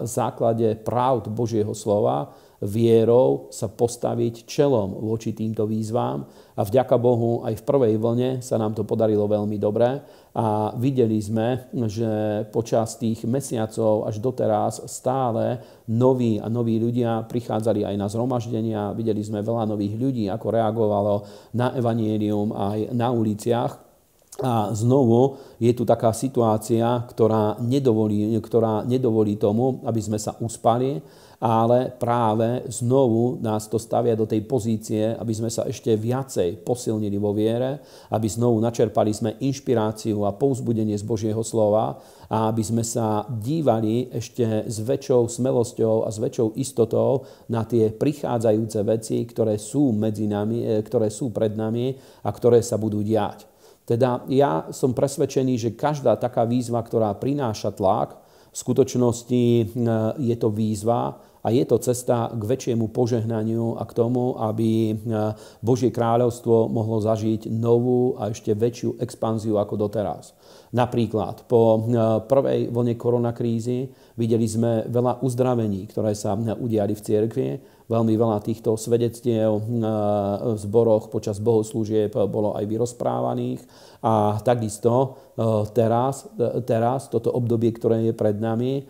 základe 0.07 0.79
pravd 0.79 1.27
Božieho 1.29 1.75
slova 1.75 2.31
vierou 2.63 3.51
sa 3.51 3.67
postaviť 3.67 4.47
čelom 4.47 5.03
voči 5.03 5.35
týmto 5.35 5.67
výzvám. 5.67 6.23
A 6.55 6.61
vďaka 6.63 6.95
Bohu 6.95 7.43
aj 7.43 7.59
v 7.59 7.67
prvej 7.67 7.93
vlne 7.99 8.29
sa 8.39 8.55
nám 8.55 8.71
to 8.71 8.87
podarilo 8.87 9.27
veľmi 9.27 9.59
dobre 9.59 9.99
a 10.33 10.73
videli 10.81 11.21
sme, 11.21 11.69
že 11.85 12.41
počas 12.49 12.97
tých 12.97 13.21
mesiacov 13.29 14.09
až 14.09 14.17
doteraz 14.17 14.81
stále 14.89 15.61
noví 15.85 16.41
a 16.41 16.49
noví 16.49 16.81
ľudia 16.81 17.29
prichádzali 17.29 17.85
aj 17.85 17.95
na 18.01 18.09
zhromaždenia. 18.09 18.97
Videli 18.97 19.21
sme 19.21 19.45
veľa 19.45 19.69
nových 19.69 19.93
ľudí, 19.93 20.25
ako 20.33 20.47
reagovalo 20.49 21.15
na 21.53 21.77
evanielium 21.77 22.49
aj 22.49 22.97
na 22.97 23.13
uliciach. 23.13 23.77
A 24.41 24.73
znovu 24.73 25.37
je 25.61 25.69
tu 25.77 25.85
taká 25.85 26.09
situácia, 26.09 27.05
ktorá 27.05 27.61
nedovolí, 27.61 28.33
ktorá 28.41 28.81
nedovolí 28.81 29.37
tomu, 29.37 29.85
aby 29.85 30.01
sme 30.01 30.17
sa 30.17 30.33
uspali, 30.41 30.97
ale 31.43 31.91
práve 31.91 32.63
znovu 32.71 33.35
nás 33.43 33.67
to 33.67 33.75
stavia 33.75 34.15
do 34.15 34.23
tej 34.23 34.47
pozície, 34.47 35.11
aby 35.11 35.35
sme 35.35 35.51
sa 35.51 35.67
ešte 35.67 35.91
viacej 35.91 36.63
posilnili 36.63 37.19
vo 37.19 37.35
viere, 37.35 37.83
aby 38.15 38.31
znovu 38.31 38.63
načerpali 38.63 39.11
sme 39.11 39.35
inšpiráciu 39.43 40.23
a 40.23 40.31
povzbudenie 40.31 40.95
z 40.95 41.03
Božieho 41.03 41.43
slova 41.43 41.99
a 42.31 42.47
aby 42.47 42.63
sme 42.63 42.87
sa 42.87 43.27
dívali 43.27 44.07
ešte 44.07 44.71
s 44.71 44.79
väčšou 44.87 45.27
smelosťou 45.27 46.07
a 46.07 46.09
s 46.15 46.23
väčšou 46.23 46.55
istotou 46.55 47.27
na 47.51 47.67
tie 47.67 47.91
prichádzajúce 47.91 48.79
veci, 48.87 49.27
ktoré 49.27 49.59
sú 49.59 49.91
medzi 49.91 50.31
nami, 50.31 50.63
e, 50.63 50.79
ktoré 50.79 51.11
sú 51.11 51.35
pred 51.35 51.59
nami 51.59 51.91
a 52.23 52.31
ktoré 52.31 52.63
sa 52.63 52.79
budú 52.79 53.03
diať. 53.03 53.43
Teda 53.83 54.23
ja 54.31 54.71
som 54.71 54.95
presvedčený, 54.95 55.59
že 55.59 55.75
každá 55.75 56.15
taká 56.15 56.47
výzva, 56.47 56.79
ktorá 56.79 57.11
prináša 57.19 57.75
tlak, 57.75 58.23
v 58.53 58.57
skutočnosti 58.61 59.43
e, 59.43 59.63
je 60.23 60.35
to 60.39 60.47
výzva, 60.47 61.32
a 61.43 61.51
je 61.51 61.63
to 61.67 61.75
cesta 61.83 62.31
k 62.31 62.39
väčšiemu 62.39 62.87
požehnaniu 62.95 63.75
a 63.75 63.83
k 63.83 63.91
tomu, 63.91 64.39
aby 64.39 64.91
e, 64.91 64.93
Božie 65.59 65.91
kráľovstvo 65.91 66.71
mohlo 66.71 67.03
zažiť 67.03 67.51
novú 67.51 68.15
a 68.15 68.31
ešte 68.31 68.55
väčšiu 68.55 69.03
expanziu 69.03 69.59
ako 69.59 69.75
doteraz. 69.75 70.31
Napríklad 70.71 71.43
po 71.43 71.83
e, 71.83 71.99
prvej 72.23 72.71
vlne 72.71 72.95
koronakrízy 72.95 73.91
videli 74.15 74.47
sme 74.47 74.87
veľa 74.87 75.19
uzdravení, 75.19 75.83
ktoré 75.91 76.15
sa 76.15 76.39
udiali 76.39 76.95
v 76.95 77.03
cirkvi. 77.03 77.49
Veľmi 77.83 78.15
veľa 78.15 78.39
týchto 78.39 78.79
svedectiev 78.79 79.59
v 79.59 80.55
zboroch 80.55 81.11
počas 81.11 81.43
bohoslúžieb 81.43 82.15
bolo 82.31 82.55
aj 82.55 82.63
vyrozprávaných. 82.63 83.59
A 83.99 84.39
takisto 84.39 85.19
teraz, 85.75 86.23
teraz 86.63 87.11
toto 87.11 87.27
obdobie, 87.35 87.75
ktoré 87.75 88.07
je 88.07 88.13
pred 88.15 88.39
nami, 88.39 88.87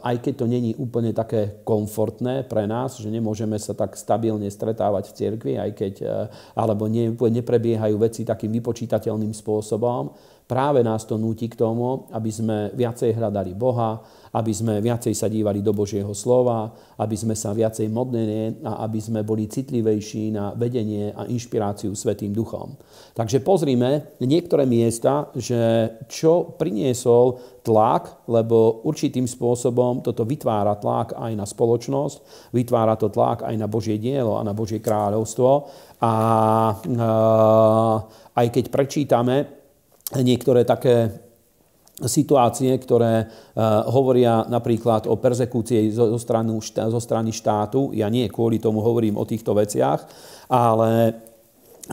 aj 0.00 0.16
keď 0.20 0.34
to 0.40 0.46
není 0.46 0.76
úplne 0.76 1.14
také 1.16 1.64
komfortné 1.64 2.44
pre 2.44 2.68
nás, 2.68 3.00
že 3.00 3.08
nemôžeme 3.08 3.56
sa 3.56 3.72
tak 3.72 3.96
stabilne 3.96 4.46
stretávať 4.50 5.10
v 5.10 5.16
cirkvi, 5.16 5.52
aj 5.56 5.70
keď, 5.72 5.94
eh, 6.02 6.10
alebo 6.56 6.86
ne, 6.86 7.12
neprebiehajú 7.12 7.96
veci 7.96 8.22
takým 8.22 8.52
vypočítateľným 8.60 9.32
spôsobom, 9.32 10.12
práve 10.44 10.84
nás 10.84 11.08
to 11.08 11.16
núti 11.16 11.48
k 11.48 11.56
tomu, 11.56 12.08
aby 12.12 12.30
sme 12.30 12.56
viacej 12.76 13.16
hľadali 13.16 13.56
Boha, 13.56 14.04
aby 14.34 14.50
sme 14.50 14.82
viacej 14.82 15.14
sa 15.14 15.30
dívali 15.30 15.62
do 15.62 15.70
Božieho 15.70 16.10
slova, 16.10 16.74
aby 16.98 17.14
sme 17.14 17.38
sa 17.38 17.54
viacej 17.54 17.86
modlili 17.86 18.66
a 18.66 18.82
aby 18.82 18.98
sme 18.98 19.22
boli 19.22 19.46
citlivejší 19.46 20.34
na 20.34 20.50
vedenie 20.58 21.14
a 21.14 21.30
inšpiráciu 21.30 21.94
Svetým 21.94 22.34
duchom. 22.34 22.74
Takže 23.14 23.38
pozrime 23.46 24.18
niektoré 24.18 24.66
miesta, 24.66 25.30
že 25.38 25.94
čo 26.10 26.58
priniesol 26.58 27.38
tlak, 27.62 28.26
lebo 28.26 28.82
určitým 28.82 29.30
spôsobom 29.30 30.02
toto 30.02 30.26
vytvára 30.26 30.74
tlak 30.82 31.14
aj 31.14 31.32
na 31.38 31.46
spoločnosť, 31.46 32.50
vytvára 32.50 32.98
to 32.98 33.08
tlak 33.14 33.46
aj 33.46 33.54
na 33.54 33.70
Božie 33.70 34.02
dielo 34.02 34.36
a 34.36 34.42
na 34.42 34.50
Božie 34.50 34.82
kráľovstvo. 34.82 35.70
A 36.02 36.12
aj 38.34 38.46
keď 38.50 38.64
prečítame 38.68 39.46
niektoré 40.18 40.66
také 40.68 41.23
situácie, 42.02 42.74
ktoré 42.74 43.14
eh, 43.22 43.28
hovoria 43.86 44.42
napríklad 44.50 45.06
o 45.06 45.14
persekúcii 45.14 45.94
zo 45.94 46.18
strany, 46.18 46.50
zo 46.66 47.00
strany 47.00 47.30
štátu. 47.30 47.94
Ja 47.94 48.10
nie 48.10 48.26
kvôli 48.26 48.58
tomu 48.58 48.82
hovorím 48.82 49.14
o 49.14 49.28
týchto 49.28 49.54
veciach, 49.54 50.02
ale 50.50 51.14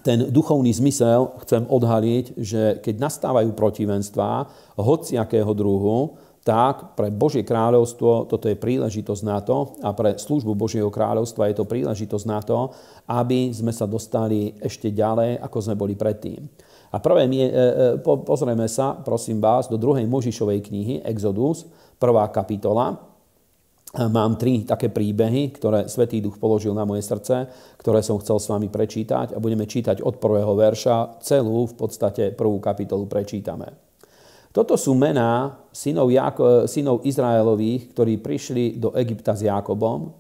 ten 0.02 0.32
duchovný 0.32 0.72
zmysel 0.72 1.36
chcem 1.44 1.68
odhaliť, 1.68 2.26
že 2.40 2.80
keď 2.80 2.96
nastávajú 2.96 3.52
protivenstvá 3.52 4.48
hociakého 4.80 5.52
druhu, 5.52 6.16
tak 6.42 6.98
pre 6.98 7.14
Božie 7.14 7.46
kráľovstvo 7.46 8.26
toto 8.26 8.50
je 8.50 8.58
príležitosť 8.58 9.24
na 9.28 9.38
to 9.46 9.78
a 9.86 9.94
pre 9.94 10.18
službu 10.18 10.58
Božieho 10.58 10.90
kráľovstva 10.90 11.54
je 11.54 11.56
to 11.62 11.70
príležitosť 11.70 12.26
na 12.26 12.42
to, 12.42 12.74
aby 13.06 13.54
sme 13.54 13.70
sa 13.70 13.86
dostali 13.86 14.58
ešte 14.58 14.90
ďalej, 14.90 15.38
ako 15.38 15.58
sme 15.62 15.76
boli 15.78 15.94
predtým. 15.94 16.50
A 16.92 17.00
prvé, 17.00 17.24
e, 17.28 17.48
e, 17.48 18.04
pozrieme 18.04 18.68
sa, 18.68 19.00
prosím 19.00 19.40
vás, 19.40 19.72
do 19.72 19.80
druhej 19.80 20.04
Možišovej 20.04 20.60
knihy, 20.68 20.96
Exodus, 21.08 21.66
prvá 21.96 22.28
kapitola, 22.28 23.12
Mám 23.92 24.40
tri 24.40 24.64
také 24.64 24.88
príbehy, 24.88 25.52
ktoré 25.52 25.92
Svetý 25.92 26.24
Duch 26.24 26.40
položil 26.40 26.72
na 26.72 26.88
moje 26.88 27.04
srdce, 27.04 27.52
ktoré 27.76 28.00
som 28.00 28.16
chcel 28.24 28.40
s 28.40 28.48
vami 28.48 28.72
prečítať 28.72 29.36
a 29.36 29.38
budeme 29.44 29.68
čítať 29.68 30.00
od 30.00 30.16
prvého 30.16 30.56
verša. 30.56 31.20
Celú 31.20 31.68
v 31.68 31.76
podstate 31.76 32.32
prvú 32.32 32.64
kapitolu 32.64 33.04
prečítame. 33.12 33.68
Toto 34.56 34.80
sú 34.80 34.96
mená 34.96 35.60
synov, 35.76 36.08
Jako, 36.08 36.72
synov 36.72 37.04
Izraelových, 37.04 37.92
ktorí 37.92 38.24
prišli 38.24 38.80
do 38.80 38.96
Egypta 38.96 39.36
s 39.36 39.44
Jakobom 39.44 40.16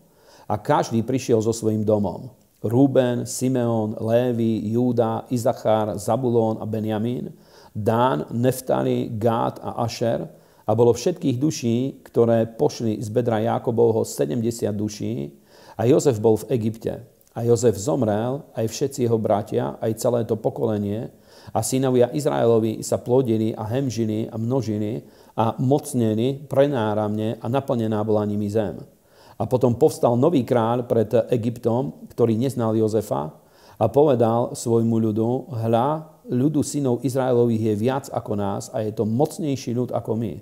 a 0.51 0.55
každý 0.59 0.99
prišiel 1.07 1.39
so 1.39 1.55
svojím 1.55 1.87
domom. 1.87 2.40
Rúben, 2.61 3.25
Simeon, 3.25 3.97
Lévy, 3.97 4.69
Júda, 4.69 5.25
Izachár, 5.33 5.97
Zabulón 5.97 6.61
a 6.61 6.65
Benjamín, 6.65 7.33
Dán, 7.73 8.25
Neftali, 8.31 9.09
Gát 9.17 9.59
a 9.61 9.81
Ašer– 9.83 10.27
a 10.67 10.71
bolo 10.71 10.95
všetkých 10.95 11.37
duší, 11.41 11.77
ktoré 12.05 12.47
pošli 12.47 13.01
z 13.03 13.11
bedra 13.11 13.43
Jakobovho 13.43 14.07
70 14.07 14.71
duší 14.71 15.35
a 15.75 15.83
Jozef 15.83 16.21
bol 16.23 16.39
v 16.39 16.55
Egypte. 16.55 17.03
A 17.35 17.43
Jozef 17.47 17.75
zomrel, 17.79 18.43
aj 18.55 18.67
všetci 18.71 19.07
jeho 19.07 19.19
bratia, 19.19 19.79
aj 19.79 19.99
celé 19.99 20.27
to 20.27 20.35
pokolenie 20.39 21.11
a 21.51 21.59
synovia 21.59 22.11
Izraelovi 22.11 22.83
sa 22.83 22.99
plodili 22.99 23.55
a 23.55 23.67
hemžili 23.67 24.31
a 24.31 24.35
množili 24.39 25.03
a 25.35 25.55
mocnili 25.59 26.43
prenáramne 26.47 27.39
a 27.39 27.45
naplnená 27.47 28.03
bola 28.03 28.27
nimi 28.27 28.51
zem. 28.51 28.79
A 29.41 29.49
potom 29.49 29.73
povstal 29.73 30.13
nový 30.13 30.45
kráľ 30.45 30.85
pred 30.85 31.09
Egyptom, 31.33 32.05
ktorý 32.13 32.37
neznal 32.37 32.77
Jozefa 32.77 33.33
a 33.81 33.89
povedal 33.89 34.53
svojmu 34.53 35.01
ľudu, 35.09 35.49
hľa, 35.49 36.21
ľudu 36.29 36.61
synov 36.61 37.01
Izraelových 37.01 37.73
je 37.73 37.75
viac 37.81 38.05
ako 38.13 38.37
nás 38.37 38.69
a 38.69 38.85
je 38.85 38.93
to 38.93 39.09
mocnejší 39.09 39.73
ľud 39.73 39.89
ako 39.89 40.13
my. 40.13 40.37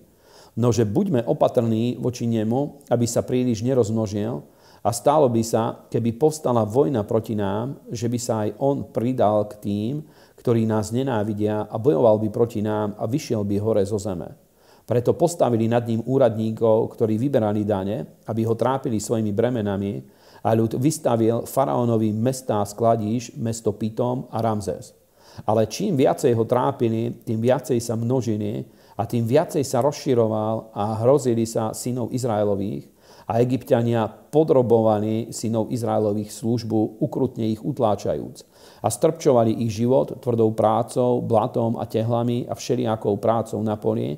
Nože 0.59 0.83
buďme 0.83 1.23
opatrní 1.23 1.95
voči 1.95 2.27
nemu, 2.27 2.91
aby 2.91 3.07
sa 3.07 3.23
príliš 3.23 3.63
nerozmnožil 3.63 4.43
a 4.83 4.89
stálo 4.91 5.31
by 5.31 5.43
sa, 5.47 5.87
keby 5.87 6.19
povstala 6.19 6.67
vojna 6.67 7.07
proti 7.07 7.39
nám, 7.39 7.79
že 7.87 8.11
by 8.11 8.19
sa 8.19 8.43
aj 8.43 8.59
on 8.59 8.91
pridal 8.91 9.47
k 9.47 9.63
tým, 9.63 9.93
ktorí 10.35 10.67
nás 10.67 10.91
nenávidia 10.91 11.71
a 11.71 11.75
bojoval 11.79 12.19
by 12.19 12.27
proti 12.27 12.59
nám 12.59 12.99
a 12.99 13.07
vyšiel 13.07 13.47
by 13.47 13.55
hore 13.63 13.83
zo 13.87 13.95
zeme. 13.95 14.48
Preto 14.89 15.13
postavili 15.13 15.69
nad 15.69 15.86
ním 15.86 16.01
úradníkov, 16.01 16.98
ktorí 16.98 17.22
vyberali 17.22 17.62
dane, 17.62 18.25
aby 18.25 18.41
ho 18.41 18.58
trápili 18.58 18.98
svojimi 18.98 19.29
bremenami 19.29 20.01
a 20.41 20.58
ľud 20.58 20.81
vystavil 20.81 21.46
faraónovi 21.46 22.10
mestá 22.10 22.65
skladíš, 22.65 23.38
mesto 23.38 23.69
Pitom 23.69 24.25
a 24.34 24.41
Ramzes. 24.41 24.98
Ale 25.46 25.69
čím 25.69 25.93
viacej 25.93 26.34
ho 26.34 26.41
trápili, 26.41 27.22
tým 27.22 27.38
viacej 27.38 27.77
sa 27.77 27.93
množili 27.93 28.65
a 28.98 29.05
tým 29.05 29.29
viacej 29.29 29.62
sa 29.62 29.86
rozširoval 29.86 30.74
a 30.74 31.05
hrozili 31.05 31.46
sa 31.46 31.69
synov 31.69 32.10
Izraelových 32.10 32.89
a 33.29 33.38
egyptiania 33.46 34.10
podrobovali 34.10 35.29
synov 35.29 35.69
Izraelových 35.69 36.34
službu, 36.34 36.98
ukrutne 36.98 37.46
ich 37.46 37.62
utláčajúc. 37.62 38.41
A 38.81 38.89
strpčovali 38.89 39.53
ich 39.53 39.77
život 39.77 40.17
tvrdou 40.17 40.50
prácou, 40.58 41.22
blatom 41.22 41.77
a 41.77 41.86
tehlami 41.86 42.50
a 42.50 42.58
všelijakou 42.58 43.22
prácou 43.22 43.62
na 43.62 43.77
poli 43.77 44.17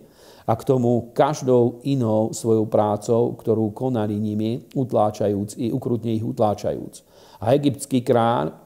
a 0.52 0.54
k 0.60 0.68
tomu 0.68 1.16
každou 1.16 1.80
inou 1.88 2.36
svojou 2.36 2.68
prácou, 2.68 3.40
ktorú 3.40 3.72
konali 3.72 4.20
nimi, 4.20 4.68
utláčajúc 4.76 5.56
i 5.56 5.72
ukrutne 5.72 6.12
ich 6.12 6.28
utláčajúc. 6.28 7.08
A 7.40 7.56
egyptský 7.56 8.04
kráľ 8.04 8.60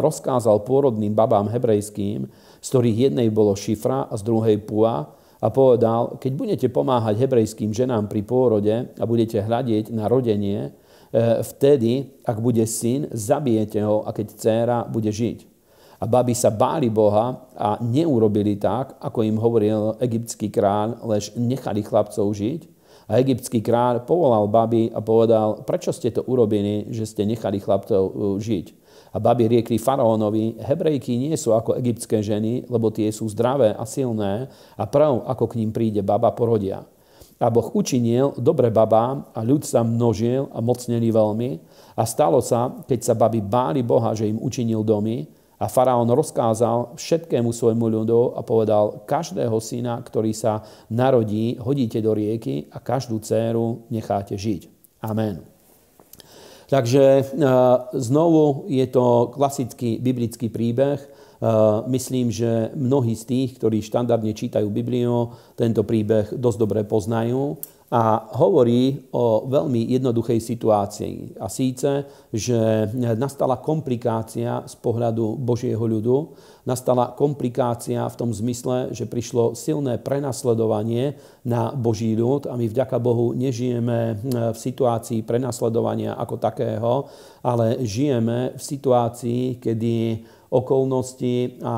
rozkázal 0.00 0.64
pôrodným 0.64 1.12
babám 1.12 1.52
hebrejským, 1.52 2.24
z 2.64 2.66
ktorých 2.72 3.12
jednej 3.12 3.28
bolo 3.28 3.52
šifra 3.52 4.08
a 4.08 4.14
z 4.16 4.24
druhej 4.24 4.56
pua, 4.64 5.12
a 5.36 5.52
povedal, 5.52 6.16
keď 6.16 6.32
budete 6.32 6.66
pomáhať 6.72 7.20
hebrejským 7.20 7.68
ženám 7.68 8.08
pri 8.08 8.24
pôrode 8.24 8.72
a 8.96 9.04
budete 9.04 9.44
hľadiť 9.44 9.92
na 9.92 10.08
rodenie, 10.08 10.72
e, 11.12 11.44
vtedy, 11.44 12.24
ak 12.24 12.40
bude 12.40 12.64
syn, 12.64 13.12
zabijete 13.12 13.84
ho 13.84 14.00
a 14.00 14.16
keď 14.16 14.26
dcéra 14.32 14.78
bude 14.88 15.12
žiť. 15.12 15.55
A 15.96 16.04
baby 16.04 16.36
sa 16.36 16.52
báli 16.52 16.92
Boha 16.92 17.48
a 17.56 17.80
neurobili 17.80 18.60
tak, 18.60 19.00
ako 19.00 19.24
im 19.24 19.40
hovoril 19.40 19.96
egyptský 19.96 20.52
kráľ, 20.52 21.00
lež 21.08 21.32
nechali 21.36 21.80
chlapcov 21.80 22.28
žiť. 22.36 22.76
A 23.06 23.22
egyptský 23.22 23.62
kráľ 23.62 24.02
povolal 24.02 24.50
baby 24.50 24.90
a 24.90 24.98
povedal, 24.98 25.62
prečo 25.62 25.94
ste 25.94 26.10
to 26.10 26.26
urobili, 26.26 26.90
že 26.90 27.06
ste 27.06 27.22
nechali 27.22 27.62
chlapcov 27.62 28.02
e, 28.02 28.12
žiť. 28.42 28.66
A 29.14 29.22
babi 29.22 29.48
riekli 29.48 29.80
faraónovi, 29.80 30.60
hebrejky 30.60 31.16
nie 31.16 31.32
sú 31.38 31.54
ako 31.54 31.78
egyptské 31.80 32.20
ženy, 32.20 32.68
lebo 32.68 32.92
tie 32.92 33.08
sú 33.08 33.30
zdravé 33.32 33.72
a 33.72 33.86
silné 33.88 34.50
a 34.76 34.84
prav, 34.84 35.24
ako 35.24 35.54
k 35.54 35.62
ním 35.62 35.70
príde 35.72 36.02
baba, 36.04 36.34
porodia. 36.34 36.84
A 37.36 37.52
Boh 37.52 37.68
učinil 37.76 38.32
dobre 38.40 38.72
babám 38.72 39.28
a 39.36 39.44
ľud 39.44 39.60
sa 39.60 39.84
množil 39.84 40.48
a 40.56 40.64
mocneli 40.64 41.12
veľmi. 41.12 41.50
A 41.96 42.02
stalo 42.08 42.40
sa, 42.40 42.80
keď 42.88 43.00
sa 43.04 43.14
baby 43.14 43.44
báli 43.44 43.84
Boha, 43.84 44.16
že 44.16 44.24
im 44.24 44.40
učinil 44.40 44.80
domy, 44.80 45.28
a 45.56 45.66
faraón 45.72 46.08
rozkázal 46.12 47.00
všetkému 47.00 47.48
svojmu 47.48 47.86
ľudu 47.88 48.36
a 48.36 48.44
povedal, 48.44 49.08
každého 49.08 49.56
syna, 49.60 50.04
ktorý 50.04 50.36
sa 50.36 50.60
narodí, 50.92 51.56
hodíte 51.56 52.00
do 52.04 52.12
rieky 52.12 52.68
a 52.68 52.78
každú 52.80 53.20
dceru 53.24 53.88
necháte 53.88 54.36
žiť. 54.36 54.68
Amen. 55.00 55.40
Takže 56.66 57.04
e, 57.22 57.24
znovu 57.94 58.66
je 58.66 58.86
to 58.90 59.30
klasický 59.32 60.02
biblický 60.02 60.50
príbeh. 60.50 60.98
E, 60.98 61.08
myslím, 61.88 62.28
že 62.34 62.74
mnohí 62.74 63.14
z 63.14 63.24
tých, 63.24 63.50
ktorí 63.56 63.80
štandardne 63.86 64.34
čítajú 64.34 64.66
Bibliu, 64.66 65.30
tento 65.54 65.86
príbeh 65.86 66.34
dosť 66.34 66.58
dobre 66.58 66.82
poznajú 66.82 67.56
a 67.86 68.34
hovorí 68.42 69.06
o 69.14 69.46
veľmi 69.46 69.94
jednoduchej 69.94 70.42
situácii. 70.42 71.38
A 71.38 71.46
síce, 71.46 72.02
že 72.34 72.90
nastala 73.14 73.62
komplikácia 73.62 74.66
z 74.66 74.74
pohľadu 74.82 75.38
Božieho 75.38 75.86
ľudu, 75.86 76.34
nastala 76.66 77.14
komplikácia 77.14 78.02
v 78.10 78.18
tom 78.18 78.34
zmysle, 78.34 78.90
že 78.90 79.06
prišlo 79.06 79.54
silné 79.54 80.02
prenasledovanie 80.02 81.14
na 81.46 81.70
Boží 81.70 82.18
ľud 82.18 82.50
a 82.50 82.58
my 82.58 82.66
vďaka 82.66 82.98
Bohu 82.98 83.38
nežijeme 83.38 84.18
v 84.50 84.58
situácii 84.58 85.22
prenasledovania 85.22 86.18
ako 86.18 86.42
takého, 86.42 87.06
ale 87.46 87.86
žijeme 87.86 88.58
v 88.58 88.62
situácii, 88.66 89.62
kedy 89.62 90.26
okolnosti 90.50 91.62
a 91.62 91.76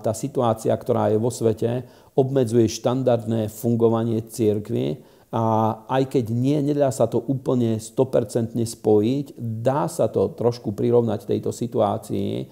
tá 0.00 0.16
situácia, 0.16 0.72
ktorá 0.72 1.12
je 1.12 1.20
vo 1.20 1.28
svete, 1.28 1.84
obmedzuje 2.16 2.72
štandardné 2.72 3.52
fungovanie 3.52 4.24
cirkvy 4.24 5.15
a 5.36 5.44
aj 5.92 6.16
keď 6.16 6.32
nie, 6.32 6.56
nedá 6.64 6.88
sa 6.88 7.04
to 7.04 7.20
úplne 7.20 7.76
100% 7.76 8.56
spojiť, 8.56 9.26
dá 9.36 9.84
sa 9.84 10.08
to 10.08 10.32
trošku 10.32 10.72
prirovnať 10.72 11.28
tejto 11.28 11.52
situácii, 11.52 12.48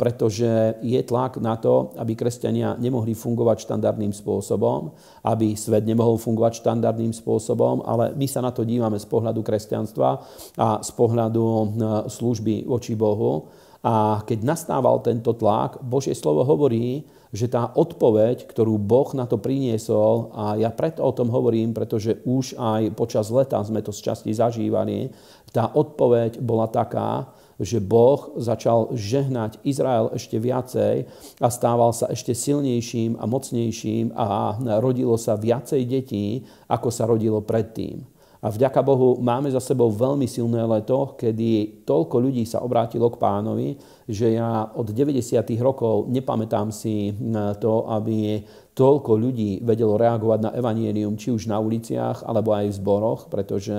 pretože 0.00 0.80
je 0.80 1.00
tlak 1.04 1.36
na 1.36 1.60
to, 1.60 1.92
aby 2.00 2.16
kresťania 2.16 2.80
nemohli 2.80 3.12
fungovať 3.12 3.68
štandardným 3.68 4.16
spôsobom, 4.16 4.96
aby 5.20 5.52
svet 5.52 5.84
nemohol 5.84 6.16
fungovať 6.16 6.64
štandardným 6.64 7.12
spôsobom, 7.12 7.84
ale 7.84 8.16
my 8.16 8.24
sa 8.24 8.40
na 8.40 8.56
to 8.56 8.64
dívame 8.64 8.96
z 8.96 9.04
pohľadu 9.04 9.44
kresťanstva 9.44 10.08
a 10.56 10.68
z 10.80 10.90
pohľadu 10.96 11.44
e, 11.44 11.64
služby 12.08 12.64
voči 12.64 12.96
Bohu. 12.96 13.52
A 13.84 14.24
keď 14.24 14.48
nastával 14.48 15.04
tento 15.04 15.36
tlak, 15.36 15.76
Božie 15.84 16.16
slovo 16.16 16.40
hovorí, 16.46 17.04
že 17.32 17.48
tá 17.48 17.68
odpoveď, 17.68 18.48
ktorú 18.48 18.80
Boh 18.80 19.12
na 19.12 19.28
to 19.28 19.36
priniesol, 19.36 20.32
a 20.32 20.56
ja 20.56 20.72
preto 20.72 21.04
o 21.04 21.12
tom 21.12 21.28
hovorím, 21.28 21.76
pretože 21.76 22.24
už 22.24 22.56
aj 22.56 22.96
počas 22.96 23.28
leta 23.28 23.60
sme 23.60 23.84
to 23.84 23.92
z 23.92 24.00
časti 24.00 24.30
zažívali, 24.32 25.12
tá 25.52 25.68
odpoveď 25.68 26.40
bola 26.40 26.68
taká, 26.68 27.28
že 27.58 27.82
Boh 27.82 28.38
začal 28.38 28.94
žehnať 28.94 29.58
Izrael 29.66 30.14
ešte 30.14 30.38
viacej 30.38 31.10
a 31.42 31.48
stával 31.50 31.90
sa 31.90 32.06
ešte 32.06 32.30
silnejším 32.30 33.18
a 33.18 33.26
mocnejším 33.26 34.14
a 34.14 34.54
rodilo 34.78 35.18
sa 35.18 35.34
viacej 35.34 35.82
detí, 35.84 36.46
ako 36.70 36.88
sa 36.94 37.04
rodilo 37.10 37.42
predtým. 37.42 38.17
A 38.38 38.54
vďaka 38.54 38.86
Bohu 38.86 39.18
máme 39.18 39.50
za 39.50 39.58
sebou 39.58 39.90
veľmi 39.90 40.30
silné 40.30 40.62
leto, 40.62 41.18
kedy 41.18 41.82
toľko 41.82 42.22
ľudí 42.22 42.46
sa 42.46 42.62
obrátilo 42.62 43.10
k 43.10 43.18
pánovi, 43.18 43.68
že 44.06 44.38
ja 44.38 44.70
od 44.78 44.94
90. 44.94 45.42
rokov 45.58 46.06
nepamätám 46.06 46.70
si 46.70 47.10
to, 47.58 47.90
aby 47.90 48.38
toľko 48.78 49.18
ľudí 49.18 49.58
vedelo 49.66 49.98
reagovať 49.98 50.38
na 50.38 50.50
evanielium, 50.54 51.18
či 51.18 51.34
už 51.34 51.50
na 51.50 51.58
uliciach, 51.58 52.22
alebo 52.22 52.54
aj 52.54 52.70
v 52.70 52.78
zboroch, 52.78 53.20
pretože 53.26 53.74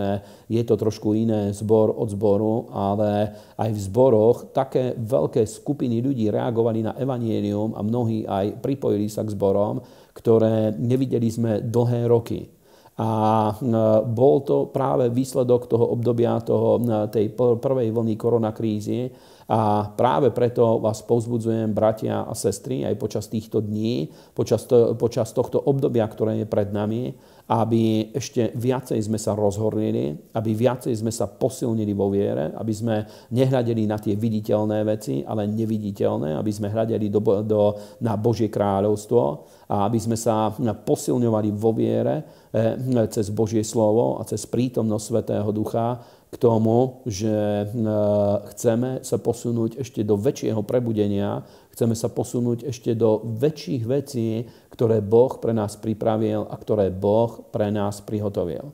je 0.52 0.60
to 0.68 0.76
trošku 0.76 1.16
iné 1.16 1.56
zbor 1.56 1.96
od 1.96 2.12
zboru, 2.12 2.68
ale 2.76 3.32
aj 3.56 3.70
v 3.72 3.80
zboroch 3.80 4.52
také 4.52 4.92
veľké 5.00 5.48
skupiny 5.48 6.04
ľudí 6.04 6.28
reagovali 6.28 6.84
na 6.84 7.00
evanielium 7.00 7.80
a 7.80 7.82
mnohí 7.82 8.28
aj 8.28 8.60
pripojili 8.60 9.08
sa 9.08 9.24
k 9.24 9.32
zborom, 9.32 9.80
ktoré 10.12 10.76
nevideli 10.76 11.32
sme 11.32 11.64
dlhé 11.64 12.12
roky. 12.12 12.59
A 13.00 13.56
bol 14.04 14.44
to 14.44 14.68
práve 14.76 15.08
výsledok 15.08 15.72
toho 15.72 15.96
obdobia 15.96 16.36
toho, 16.44 16.84
tej 17.08 17.32
prvej 17.36 17.96
vlny 17.96 18.20
koronakrízy. 18.20 19.08
A 19.50 19.88
práve 19.96 20.30
preto 20.30 20.78
vás 20.78 21.02
povzbudzujem, 21.02 21.74
bratia 21.74 22.28
a 22.28 22.34
sestry, 22.38 22.86
aj 22.86 23.00
počas 23.02 23.26
týchto 23.32 23.66
dní, 23.66 24.12
počas, 24.38 24.68
to, 24.70 24.94
počas 24.94 25.34
tohto 25.34 25.58
obdobia, 25.58 26.06
ktoré 26.06 26.44
je 26.44 26.46
pred 26.46 26.70
nami, 26.70 27.16
aby 27.50 28.14
ešte 28.14 28.54
viacej 28.54 29.10
sme 29.10 29.18
sa 29.18 29.34
rozhornili, 29.34 30.14
aby 30.38 30.54
viacej 30.54 30.94
sme 30.94 31.10
sa 31.10 31.26
posilnili 31.26 31.98
vo 31.98 32.14
viere, 32.14 32.54
aby 32.54 32.70
sme 32.70 32.96
nehľadeli 33.34 33.90
na 33.90 33.98
tie 33.98 34.14
viditeľné 34.14 34.86
veci, 34.86 35.26
ale 35.26 35.50
neviditeľné, 35.50 36.38
aby 36.38 36.52
sme 36.54 36.70
hľadeli 36.70 37.10
do, 37.10 37.22
do, 37.42 37.74
na 38.06 38.14
Božie 38.14 38.54
kráľovstvo 38.54 39.22
a 39.66 39.90
aby 39.90 39.98
sme 39.98 40.14
sa 40.14 40.54
posilňovali 40.54 41.50
vo 41.58 41.74
viere 41.74 42.22
eh, 42.54 42.78
cez 43.10 43.34
Božie 43.34 43.66
slovo 43.66 44.22
a 44.22 44.30
cez 44.30 44.46
prítomnosť 44.46 45.06
Svetého 45.10 45.50
Ducha 45.50 46.06
k 46.30 46.36
tomu, 46.38 47.02
že 47.10 47.66
eh, 47.66 47.70
chceme 48.54 49.02
sa 49.02 49.18
posunúť 49.18 49.82
ešte 49.82 50.06
do 50.06 50.14
väčšieho 50.14 50.62
prebudenia, 50.62 51.42
chceme 51.74 51.98
sa 51.98 52.08
posunúť 52.14 52.70
ešte 52.70 52.94
do 52.94 53.26
väčších 53.26 53.84
vecí, 53.90 54.46
ktoré 54.70 55.02
Boh 55.02 55.42
pre 55.42 55.58
nás 55.58 55.74
pripravil 55.82 56.46
a 56.46 56.56
ktoré 56.56 56.94
Boh 56.94 57.50
pre 57.50 57.74
nás 57.74 58.06
prihotovil. 58.06 58.70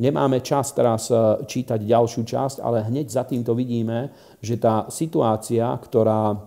Nemáme 0.00 0.40
čas 0.40 0.70
teraz 0.70 1.10
eh, 1.10 1.18
čítať 1.42 1.82
ďalšiu 1.82 2.22
časť, 2.22 2.56
ale 2.62 2.86
hneď 2.86 3.10
za 3.10 3.26
týmto 3.26 3.58
vidíme, 3.58 4.14
že 4.38 4.62
tá 4.62 4.86
situácia, 4.86 5.66
ktorá 5.66 6.30
eh, 6.30 6.38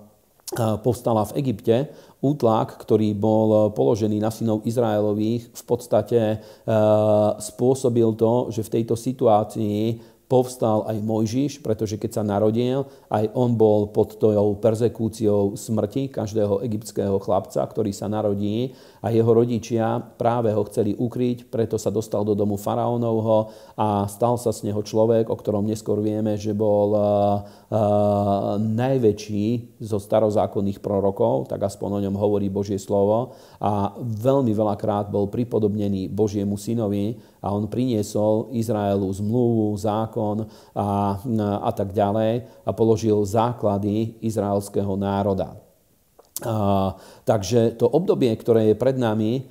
povstala 0.80 1.28
v 1.28 1.44
Egypte, 1.44 1.92
útlak, 2.24 2.80
ktorý 2.80 3.12
bol 3.20 3.76
položený 3.76 4.16
na 4.16 4.32
synov 4.32 4.64
Izraelových, 4.64 5.52
v 5.60 5.64
podstate 5.68 6.40
spôsobil 7.44 8.08
to, 8.16 8.48
že 8.48 8.64
v 8.64 8.74
tejto 8.80 8.96
situácii 8.96 10.00
povstal 10.34 10.90
aj 10.90 10.98
Mojžiš, 10.98 11.62
pretože 11.62 12.02
keď 12.02 12.12
sa 12.18 12.24
narodil, 12.26 12.90
aj 13.14 13.30
on 13.38 13.54
bol 13.54 13.94
pod 13.94 14.18
tou 14.18 14.58
persekúciou 14.58 15.54
smrti 15.54 16.10
každého 16.10 16.66
egyptského 16.66 17.22
chlapca, 17.22 17.62
ktorý 17.62 17.94
sa 17.94 18.10
narodí 18.10 18.74
a 19.04 19.12
jeho 19.12 19.28
rodičia 19.36 20.00
práve 20.00 20.56
ho 20.56 20.64
chceli 20.72 20.96
ukryť, 20.96 21.52
preto 21.52 21.76
sa 21.76 21.92
dostal 21.92 22.24
do 22.24 22.32
domu 22.32 22.56
faraónovho 22.56 23.52
a 23.76 24.08
stal 24.08 24.40
sa 24.40 24.56
z 24.56 24.72
neho 24.72 24.80
človek, 24.80 25.28
o 25.28 25.36
ktorom 25.36 25.68
neskôr 25.68 26.00
vieme, 26.00 26.40
že 26.40 26.56
bol 26.56 26.96
uh, 26.96 27.04
uh, 27.68 28.56
najväčší 28.56 29.76
zo 29.84 30.00
starozákonných 30.00 30.80
prorokov, 30.80 31.52
tak 31.52 31.68
aspoň 31.68 32.00
o 32.00 32.04
ňom 32.08 32.16
hovorí 32.16 32.48
Božie 32.48 32.80
slovo 32.80 33.36
a 33.60 33.92
veľmi 34.00 34.56
veľakrát 34.56 35.12
bol 35.12 35.28
pripodobnený 35.28 36.08
Božiemu 36.08 36.56
synovi 36.56 37.20
a 37.44 37.52
on 37.52 37.68
priniesol 37.68 38.56
Izraelu 38.56 39.12
zmluvu, 39.12 39.76
zákon 39.76 40.48
a, 40.72 41.20
a 41.60 41.72
tak 41.76 41.92
ďalej 41.92 42.48
a 42.64 42.72
položil 42.72 43.20
základy 43.28 44.16
izraelského 44.24 44.96
národa. 44.96 45.63
Takže 47.24 47.80
to 47.80 47.86
obdobie, 47.88 48.32
ktoré 48.36 48.72
je 48.72 48.76
pred 48.76 49.00
nami, 49.00 49.48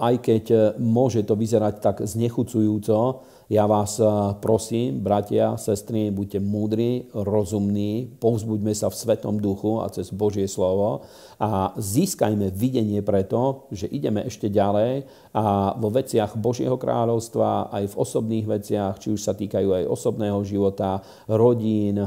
aj 0.00 0.14
keď 0.24 0.44
môže 0.80 1.22
to 1.22 1.38
vyzerať 1.38 1.74
tak 1.78 1.96
znechucujúco, 2.02 3.22
ja 3.46 3.62
vás 3.70 4.02
prosím, 4.42 4.98
bratia, 5.06 5.54
sestry, 5.54 6.10
buďte 6.10 6.42
múdri, 6.42 7.06
rozumní, 7.14 8.18
povzbuďme 8.18 8.74
sa 8.74 8.90
v 8.90 8.98
Svetom 8.98 9.38
duchu 9.38 9.78
a 9.78 9.86
cez 9.86 10.10
Božie 10.10 10.50
slovo 10.50 11.06
a 11.38 11.70
získajme 11.78 12.50
videnie 12.50 13.06
preto, 13.06 13.70
že 13.70 13.86
ideme 13.86 14.26
ešte 14.26 14.50
ďalej 14.50 15.06
a 15.30 15.78
vo 15.78 15.94
veciach 15.94 16.34
Božieho 16.34 16.74
kráľovstva, 16.74 17.70
aj 17.70 17.94
v 17.94 17.98
osobných 18.02 18.46
veciach, 18.50 18.98
či 18.98 19.14
už 19.14 19.20
sa 19.22 19.36
týkajú 19.36 19.78
aj 19.78 19.84
osobného 19.94 20.42
života, 20.42 21.04
rodín, 21.30 22.02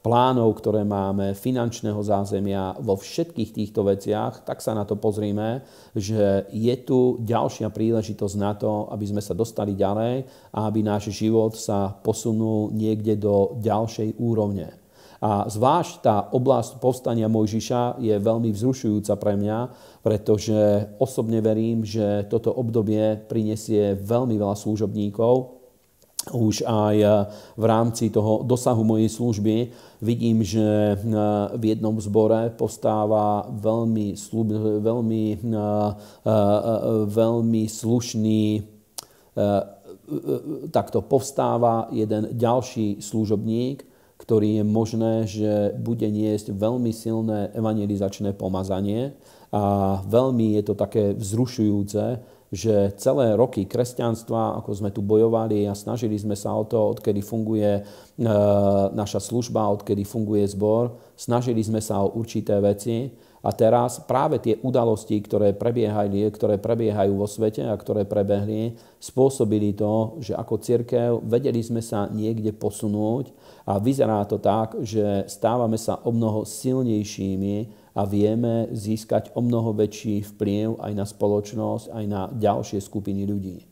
plánov, 0.00 0.48
ktoré 0.64 0.80
máme, 0.80 1.36
finančného 1.36 2.00
zázemia, 2.00 2.72
vo 2.80 2.96
všetkých 2.96 3.50
týchto 3.52 3.84
veciach, 3.84 4.48
tak 4.48 4.64
sa 4.64 4.72
na 4.72 4.88
to 4.88 4.96
pozrime, 4.96 5.60
že 5.92 6.48
je 6.54 6.74
tu 6.80 7.20
ďalšia 7.20 7.68
príležitosť 7.68 8.36
na 8.38 8.56
to, 8.56 8.88
aby 8.94 9.04
sme 9.04 9.20
sa 9.20 9.36
dostali 9.36 9.76
ďalej 9.76 9.89
ďalej 9.90 10.14
a 10.54 10.58
aby 10.70 10.80
náš 10.86 11.10
život 11.10 11.58
sa 11.58 11.90
posunul 11.90 12.70
niekde 12.70 13.18
do 13.18 13.58
ďalšej 13.58 14.22
úrovne. 14.22 14.78
A 15.20 15.44
zvlášť 15.44 15.92
tá 16.00 16.16
oblasť 16.32 16.80
povstania 16.80 17.28
Mojžiša 17.28 18.00
je 18.00 18.16
veľmi 18.16 18.54
vzrušujúca 18.56 19.20
pre 19.20 19.36
mňa, 19.36 19.58
pretože 20.00 20.88
osobne 20.96 21.44
verím, 21.44 21.84
že 21.84 22.24
toto 22.30 22.48
obdobie 22.56 23.20
prinesie 23.28 24.00
veľmi 24.00 24.40
veľa 24.40 24.56
služobníkov, 24.56 25.60
už 26.32 26.68
aj 26.68 26.96
v 27.56 27.64
rámci 27.64 28.12
toho 28.12 28.44
dosahu 28.44 28.84
mojej 28.84 29.08
služby 29.08 29.72
vidím, 30.04 30.44
že 30.44 31.00
v 31.56 31.62
jednom 31.64 31.96
zbore 31.96 32.52
postáva 32.60 33.48
veľmi, 33.48 34.20
veľmi, 34.84 35.24
veľmi 37.08 37.62
slušný 37.64 38.44
takto 40.74 41.00
povstáva 41.00 41.88
jeden 41.94 42.34
ďalší 42.34 42.98
služobník, 43.00 43.86
ktorý 44.20 44.60
je 44.60 44.64
možné, 44.64 45.14
že 45.24 45.52
bude 45.80 46.04
niesť 46.04 46.52
veľmi 46.52 46.92
silné 46.92 47.56
evangelizačné 47.56 48.36
pomazanie. 48.36 49.16
A 49.50 49.98
veľmi 50.04 50.60
je 50.60 50.62
to 50.62 50.74
také 50.76 51.16
vzrušujúce, 51.16 52.20
že 52.50 52.94
celé 52.98 53.38
roky 53.38 53.64
kresťanstva, 53.64 54.58
ako 54.58 54.70
sme 54.74 54.90
tu 54.90 55.00
bojovali 55.06 55.70
a 55.70 55.78
snažili 55.78 56.18
sme 56.18 56.34
sa 56.34 56.50
o 56.50 56.66
to, 56.66 56.98
odkedy 56.98 57.22
funguje 57.22 57.78
e, 57.78 57.82
naša 58.90 59.22
služba, 59.22 59.70
odkedy 59.70 60.02
funguje 60.02 60.42
zbor, 60.50 60.98
snažili 61.14 61.62
sme 61.62 61.78
sa 61.78 62.02
o 62.02 62.10
určité 62.18 62.58
veci, 62.58 63.06
a 63.40 63.50
teraz 63.56 64.04
práve 64.04 64.36
tie 64.36 64.60
udalosti, 64.60 65.16
ktoré 65.24 65.56
prebiehajú, 65.56 66.28
ktoré 66.36 66.60
prebiehajú 66.60 67.16
vo 67.16 67.24
svete 67.24 67.64
a 67.64 67.72
ktoré 67.72 68.04
prebehli, 68.04 68.76
spôsobili 69.00 69.72
to, 69.72 70.20
že 70.20 70.36
ako 70.36 70.60
církev 70.60 71.10
vedeli 71.24 71.64
sme 71.64 71.80
sa 71.80 72.04
niekde 72.12 72.52
posunúť 72.52 73.32
a 73.64 73.80
vyzerá 73.80 74.28
to 74.28 74.36
tak, 74.36 74.76
že 74.84 75.24
stávame 75.24 75.80
sa 75.80 76.04
o 76.04 76.12
mnoho 76.12 76.44
silnejšími 76.44 77.56
a 77.96 78.04
vieme 78.04 78.68
získať 78.76 79.32
o 79.32 79.40
mnoho 79.40 79.72
väčší 79.72 80.20
vplyv 80.36 80.76
aj 80.76 80.92
na 80.92 81.04
spoločnosť, 81.08 81.96
aj 81.96 82.04
na 82.06 82.28
ďalšie 82.28 82.78
skupiny 82.78 83.24
ľudí. 83.24 83.70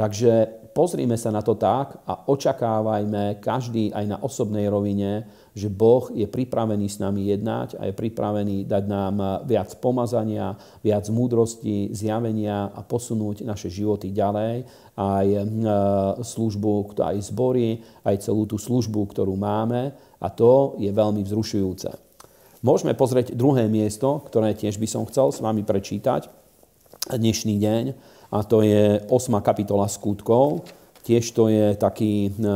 Takže 0.00 0.64
pozrime 0.72 1.20
sa 1.20 1.28
na 1.28 1.44
to 1.44 1.60
tak 1.60 2.00
a 2.08 2.24
očakávajme 2.24 3.36
každý 3.44 3.92
aj 3.92 4.04
na 4.08 4.16
osobnej 4.16 4.64
rovine, 4.72 5.28
že 5.54 5.66
Boh 5.66 6.10
je 6.14 6.26
pripravený 6.30 6.86
s 6.86 7.02
nami 7.02 7.30
jednať 7.30 7.78
a 7.78 7.90
je 7.90 7.94
pripravený 7.94 8.64
dať 8.70 8.84
nám 8.86 9.46
viac 9.46 9.74
pomazania, 9.82 10.54
viac 10.82 11.06
múdrosti, 11.10 11.90
zjavenia 11.90 12.70
a 12.70 12.80
posunúť 12.86 13.42
naše 13.42 13.66
životy 13.70 14.14
ďalej. 14.14 14.64
Aj 14.94 15.26
e, 15.26 15.40
službu, 16.22 16.94
aj 17.00 17.16
zbory, 17.32 17.80
aj 18.04 18.22
celú 18.22 18.46
tú 18.46 18.60
službu, 18.60 19.10
ktorú 19.10 19.34
máme 19.34 19.90
a 20.20 20.26
to 20.28 20.76
je 20.78 20.92
veľmi 20.92 21.24
vzrušujúce. 21.24 21.90
Môžeme 22.60 22.92
pozrieť 22.92 23.32
druhé 23.32 23.64
miesto, 23.72 24.20
ktoré 24.28 24.52
tiež 24.52 24.76
by 24.76 24.84
som 24.84 25.08
chcel 25.08 25.32
s 25.32 25.40
vami 25.40 25.64
prečítať 25.64 26.28
dnešný 27.08 27.56
deň 27.56 27.84
a 28.30 28.38
to 28.44 28.60
je 28.62 29.00
8. 29.08 29.10
kapitola 29.40 29.88
skutkov. 29.88 30.68
Tiež 31.00 31.32
to 31.32 31.48
je 31.48 31.72
taký 31.80 32.28
e, 32.28 32.30
e, 32.30 32.52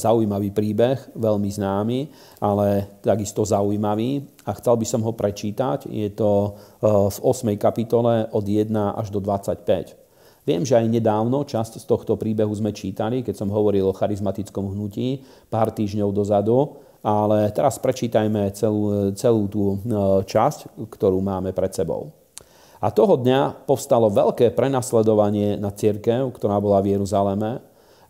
zaujímavý 0.00 0.56
príbeh, 0.56 0.96
veľmi 1.12 1.50
známy, 1.52 1.98
ale 2.40 2.88
takisto 3.04 3.44
zaujímavý 3.44 4.24
a 4.48 4.56
chcel 4.56 4.80
by 4.80 4.86
som 4.88 5.04
ho 5.04 5.12
prečítať. 5.12 5.92
Je 5.92 6.08
to 6.16 6.56
e, 6.80 6.88
v 6.88 7.18
8. 7.20 7.52
kapitole 7.60 8.24
od 8.32 8.44
1 8.48 8.72
až 8.72 9.12
do 9.12 9.20
25. 9.20 10.00
Viem, 10.48 10.64
že 10.64 10.76
aj 10.80 10.88
nedávno 10.88 11.44
časť 11.44 11.80
z 11.80 11.84
tohto 11.84 12.16
príbehu 12.16 12.52
sme 12.56 12.72
čítali, 12.72 13.20
keď 13.20 13.44
som 13.44 13.52
hovoril 13.52 13.88
o 13.88 13.96
charizmatickom 13.96 14.72
hnutí 14.72 15.24
pár 15.48 15.72
týždňov 15.72 16.12
dozadu, 16.12 16.80
ale 17.04 17.52
teraz 17.52 17.76
prečítajme 17.80 18.52
celú, 18.56 19.12
celú 19.16 19.44
tú 19.48 19.80
časť, 20.24 20.88
ktorú 20.88 21.20
máme 21.20 21.52
pred 21.56 21.72
sebou. 21.72 22.12
A 22.84 22.92
toho 22.92 23.16
dňa 23.16 23.64
povstalo 23.64 24.12
veľké 24.12 24.52
prenasledovanie 24.52 25.56
na 25.56 25.72
církev, 25.72 26.28
ktorá 26.36 26.60
bola 26.60 26.84
v 26.84 26.96
Jeruzaleme 26.96 27.64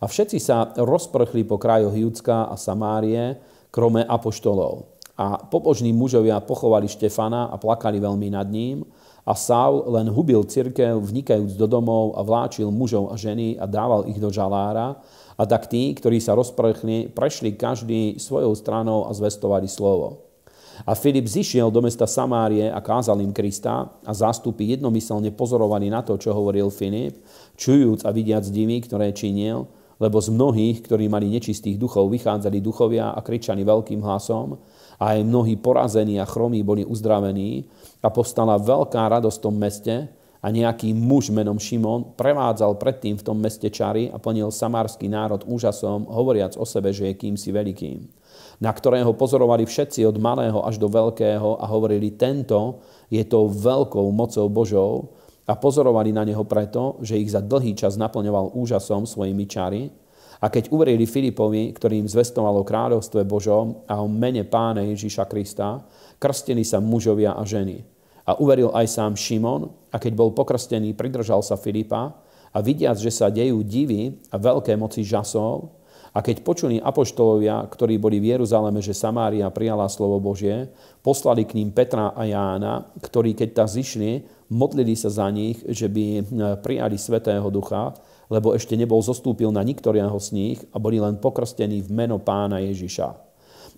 A 0.05 0.07
všetci 0.07 0.37
sa 0.37 0.69
rozprchli 0.77 1.49
po 1.49 1.57
krajoch 1.57 1.97
Judska 1.97 2.53
a 2.53 2.61
Samárie, 2.61 3.40
krome 3.73 4.05
apoštolov. 4.05 4.85
A 5.17 5.40
pobožní 5.49 5.97
mužovia 5.97 6.45
pochovali 6.45 6.85
Štefana 6.85 7.49
a 7.49 7.57
plakali 7.57 7.97
veľmi 8.05 8.29
nad 8.37 8.45
ním. 8.45 8.85
A 9.25 9.33
Saul 9.33 9.88
len 9.88 10.12
hubil 10.12 10.45
cirkev, 10.45 11.01
vnikajúc 11.01 11.57
do 11.57 11.64
domov 11.64 12.12
a 12.12 12.21
vláčil 12.21 12.69
mužov 12.69 13.09
a 13.09 13.17
ženy 13.17 13.57
a 13.57 13.64
dával 13.64 14.05
ich 14.05 14.21
do 14.21 14.29
žalára. 14.29 15.01
A 15.40 15.49
tak 15.49 15.73
tí, 15.73 15.97
ktorí 15.97 16.21
sa 16.21 16.37
rozprchli, 16.37 17.09
prešli 17.09 17.57
každý 17.57 18.21
svojou 18.21 18.53
stranou 18.53 19.09
a 19.09 19.11
zvestovali 19.17 19.73
slovo. 19.73 20.21
A 20.85 20.93
Filip 20.93 21.25
zišiel 21.25 21.73
do 21.73 21.81
mesta 21.81 22.05
Samárie 22.05 22.69
a 22.69 22.77
kázal 22.85 23.25
im 23.25 23.33
Krista 23.33 23.88
a 24.05 24.12
zástupy 24.12 24.77
jednomyselne 24.77 25.33
pozorovali 25.33 25.88
na 25.88 26.05
to, 26.05 26.21
čo 26.21 26.37
hovoril 26.37 26.69
Filip, 26.69 27.25
čujúc 27.57 28.05
a 28.05 28.12
vidiac 28.12 28.45
divy, 28.53 28.85
ktoré 28.85 29.09
činil, 29.17 29.64
lebo 29.99 30.19
z 30.19 30.29
mnohých, 30.35 30.83
ktorí 30.83 31.07
mali 31.07 31.31
nečistých 31.31 31.79
duchov, 31.79 32.11
vychádzali 32.11 32.59
duchovia 32.59 33.15
a 33.15 33.21
kričali 33.23 33.63
veľkým 33.63 34.03
hlasom 34.03 34.59
a 34.99 35.15
aj 35.15 35.27
mnohí 35.27 35.59
porazení 35.59 36.19
a 36.19 36.27
chromí 36.27 36.63
boli 36.67 36.83
uzdravení 36.83 37.67
a 38.03 38.09
povstala 38.11 38.59
veľká 38.59 39.03
radosť 39.07 39.39
v 39.39 39.45
tom 39.45 39.57
meste 39.57 39.95
a 40.45 40.47
nejaký 40.53 40.93
muž 40.93 41.33
menom 41.33 41.57
Šimon 41.57 42.13
prevádzal 42.21 42.77
predtým 42.77 43.17
v 43.17 43.25
tom 43.25 43.41
meste 43.41 43.71
čary 43.73 44.13
a 44.13 44.21
plnil 44.21 44.53
samársky 44.53 45.09
národ 45.09 45.41
úžasom, 45.49 46.05
hovoriac 46.05 46.59
o 46.61 46.69
sebe, 46.69 46.93
že 46.93 47.09
je 47.09 47.15
kýmsi 47.17 47.49
veľkým 47.49 48.25
na 48.63 48.71
ktorého 48.71 49.15
pozorovali 49.15 49.67
všetci 49.67 50.07
od 50.07 50.17
malého 50.19 50.63
až 50.63 50.79
do 50.79 50.87
veľkého 50.87 51.59
a 51.59 51.65
hovorili, 51.67 52.15
tento 52.15 52.83
je 53.11 53.23
tou 53.27 53.51
veľkou 53.51 54.07
mocou 54.15 54.47
Božou 54.51 54.93
a 55.45 55.53
pozorovali 55.55 56.11
na 56.13 56.25
neho 56.25 56.45
preto, 56.49 56.97
že 57.05 57.21
ich 57.21 57.29
za 57.29 57.45
dlhý 57.45 57.77
čas 57.77 58.01
naplňoval 58.01 58.57
úžasom 58.57 59.05
svojimi 59.05 59.45
čary. 59.45 59.93
A 60.41 60.49
keď 60.53 60.73
uverili 60.73 61.09
Filipovi, 61.09 61.73
ktorý 61.73 62.05
im 62.05 62.09
zvestovalo 62.09 62.65
kráľovstve 62.65 63.25
Božom 63.25 63.85
a 63.89 64.01
o 64.01 64.09
mene 64.09 64.45
pána 64.45 64.85
Ježíša 64.85 65.25
Krista, 65.29 65.85
krstili 66.21 66.65
sa 66.65 66.81
mužovia 66.81 67.37
a 67.37 67.43
ženy. 67.45 67.81
A 68.25 68.41
uveril 68.41 68.73
aj 68.73 68.89
sám 68.89 69.13
Šimon 69.17 69.69
a 69.93 69.97
keď 70.01 70.13
bol 70.17 70.33
pokrstený, 70.33 70.97
pridržal 70.97 71.45
sa 71.45 71.61
Filipa 71.61 72.17
a 72.53 72.59
vidiac, 72.65 72.97
že 72.97 73.13
sa 73.13 73.29
dejú 73.29 73.61
divy 73.65 74.17
a 74.33 74.37
veľké 74.41 74.77
moci 74.81 75.05
žasov, 75.05 75.85
a 76.15 76.23
keď 76.23 76.47
počuli 76.47 76.79
apoštolovia, 76.79 77.67
ktorí 77.67 77.99
boli 77.99 78.23
v 78.23 78.39
Jeruzaleme, 78.39 78.79
že 78.79 78.95
Samária 78.95 79.51
prijala 79.51 79.91
slovo 79.91 80.23
Božie, 80.23 80.71
poslali 81.03 81.43
k 81.43 81.59
ním 81.59 81.75
Petra 81.75 82.15
a 82.15 82.23
Jána, 82.23 82.87
ktorí 83.03 83.35
keď 83.35 83.51
tam 83.51 83.67
zišli, 83.67 84.23
modlili 84.49 84.97
sa 84.97 85.13
za 85.13 85.29
nich, 85.31 85.61
že 85.65 85.89
by 85.89 86.05
e, 86.05 86.23
prijali 86.61 86.97
Svetého 86.99 87.47
Ducha, 87.49 87.95
lebo 88.33 88.57
ešte 88.57 88.77
nebol 88.77 89.01
zostúpil 89.05 89.53
na 89.53 89.61
niktorého 89.61 90.17
z 90.17 90.29
nich 90.33 90.59
a 90.73 90.81
boli 90.81 90.97
len 91.01 91.21
pokrstení 91.21 91.85
v 91.85 91.91
meno 91.93 92.17
pána 92.21 92.61
Ježiša. 92.65 93.09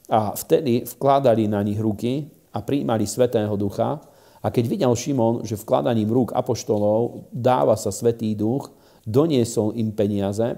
A 0.06 0.38
vtedy 0.38 0.86
vkladali 0.86 1.50
na 1.50 1.66
nich 1.66 1.78
ruky 1.82 2.30
a 2.54 2.62
prijímali 2.62 3.04
Svetého 3.04 3.52
Ducha. 3.58 3.98
A 4.38 4.46
keď 4.54 4.64
videl 4.70 4.92
Šimon, 4.94 5.42
že 5.42 5.58
vkladaním 5.58 6.06
rúk 6.14 6.30
apoštolov 6.30 7.26
dáva 7.34 7.74
sa 7.74 7.90
Svetý 7.90 8.38
Duch, 8.38 8.70
doniesol 9.02 9.74
im 9.74 9.90
peniaze 9.90 10.54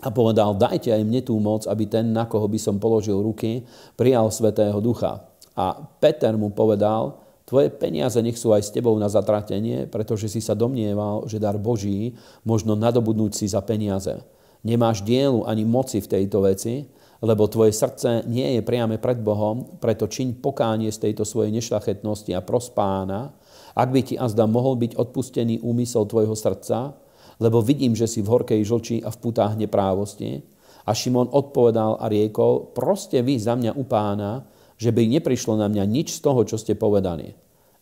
a 0.00 0.08
povedal, 0.08 0.56
dajte 0.56 0.94
aj 0.94 1.02
mne 1.04 1.20
tú 1.20 1.36
moc, 1.36 1.68
aby 1.68 1.84
ten, 1.84 2.14
na 2.14 2.24
koho 2.24 2.48
by 2.48 2.56
som 2.56 2.80
položil 2.80 3.20
ruky, 3.20 3.68
prijal 3.98 4.32
Svetého 4.32 4.80
Ducha. 4.80 5.28
A 5.58 5.74
Peter 6.00 6.32
mu 6.38 6.54
povedal, 6.54 7.27
tvoje 7.48 7.72
peniaze 7.72 8.20
nech 8.20 8.36
sú 8.36 8.52
aj 8.52 8.68
s 8.68 8.74
tebou 8.76 8.92
na 9.00 9.08
zatratenie, 9.08 9.88
pretože 9.88 10.28
si 10.28 10.44
sa 10.44 10.52
domnieval, 10.52 11.24
že 11.24 11.40
dar 11.40 11.56
Boží 11.56 12.12
možno 12.44 12.76
nadobudnúť 12.76 13.32
si 13.32 13.48
za 13.48 13.64
peniaze. 13.64 14.20
Nemáš 14.60 15.00
dielu 15.00 15.48
ani 15.48 15.64
moci 15.64 16.04
v 16.04 16.12
tejto 16.12 16.44
veci, 16.44 16.84
lebo 17.24 17.48
tvoje 17.48 17.72
srdce 17.72 18.28
nie 18.28 18.58
je 18.58 18.62
priame 18.62 19.00
pred 19.00 19.18
Bohom, 19.18 19.80
preto 19.80 20.06
čiň 20.06 20.44
pokánie 20.44 20.92
z 20.92 21.08
tejto 21.08 21.24
svojej 21.24 21.50
nešlachetnosti 21.50 22.30
a 22.36 22.44
prospána, 22.44 23.32
ak 23.72 23.88
by 23.90 24.00
ti 24.04 24.14
azda 24.20 24.44
mohol 24.44 24.76
byť 24.76 25.00
odpustený 25.00 25.64
úmysel 25.64 26.04
tvojho 26.04 26.36
srdca, 26.36 26.94
lebo 27.40 27.64
vidím, 27.64 27.94
že 27.94 28.10
si 28.10 28.20
v 28.20 28.28
horkej 28.28 28.60
žlči 28.60 28.96
a 29.02 29.08
v 29.08 29.20
putách 29.24 29.56
neprávosti. 29.56 30.42
A 30.84 30.92
Šimon 30.92 31.30
odpovedal 31.30 31.96
a 31.96 32.10
riekol, 32.10 32.74
proste 32.74 33.22
vy 33.22 33.38
za 33.38 33.54
mňa 33.54 33.72
u 33.78 33.84
pána, 33.86 34.42
že 34.78 34.94
by 34.94 35.10
neprišlo 35.18 35.58
na 35.58 35.66
mňa 35.66 35.84
nič 35.84 36.16
z 36.16 36.20
toho, 36.22 36.46
čo 36.46 36.54
ste 36.54 36.78
povedali. 36.78 37.34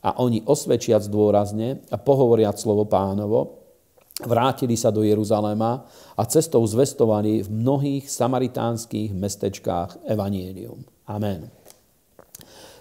A 0.03 0.17
oni 0.19 0.43
osvedčiac 0.49 1.05
dôrazne 1.07 1.85
a 1.93 1.97
pohovoriac 2.01 2.57
slovo 2.57 2.89
pánovo, 2.89 3.63
vrátili 4.25 4.81
sa 4.81 4.89
do 4.89 5.05
Jeruzaléma 5.05 5.85
a 6.17 6.23
cestou 6.25 6.65
zvestovali 6.65 7.45
v 7.45 7.49
mnohých 7.53 8.09
samaritánskych 8.09 9.13
mestečkách 9.13 10.09
Evangelium. 10.09 10.81
Amen. 11.05 11.53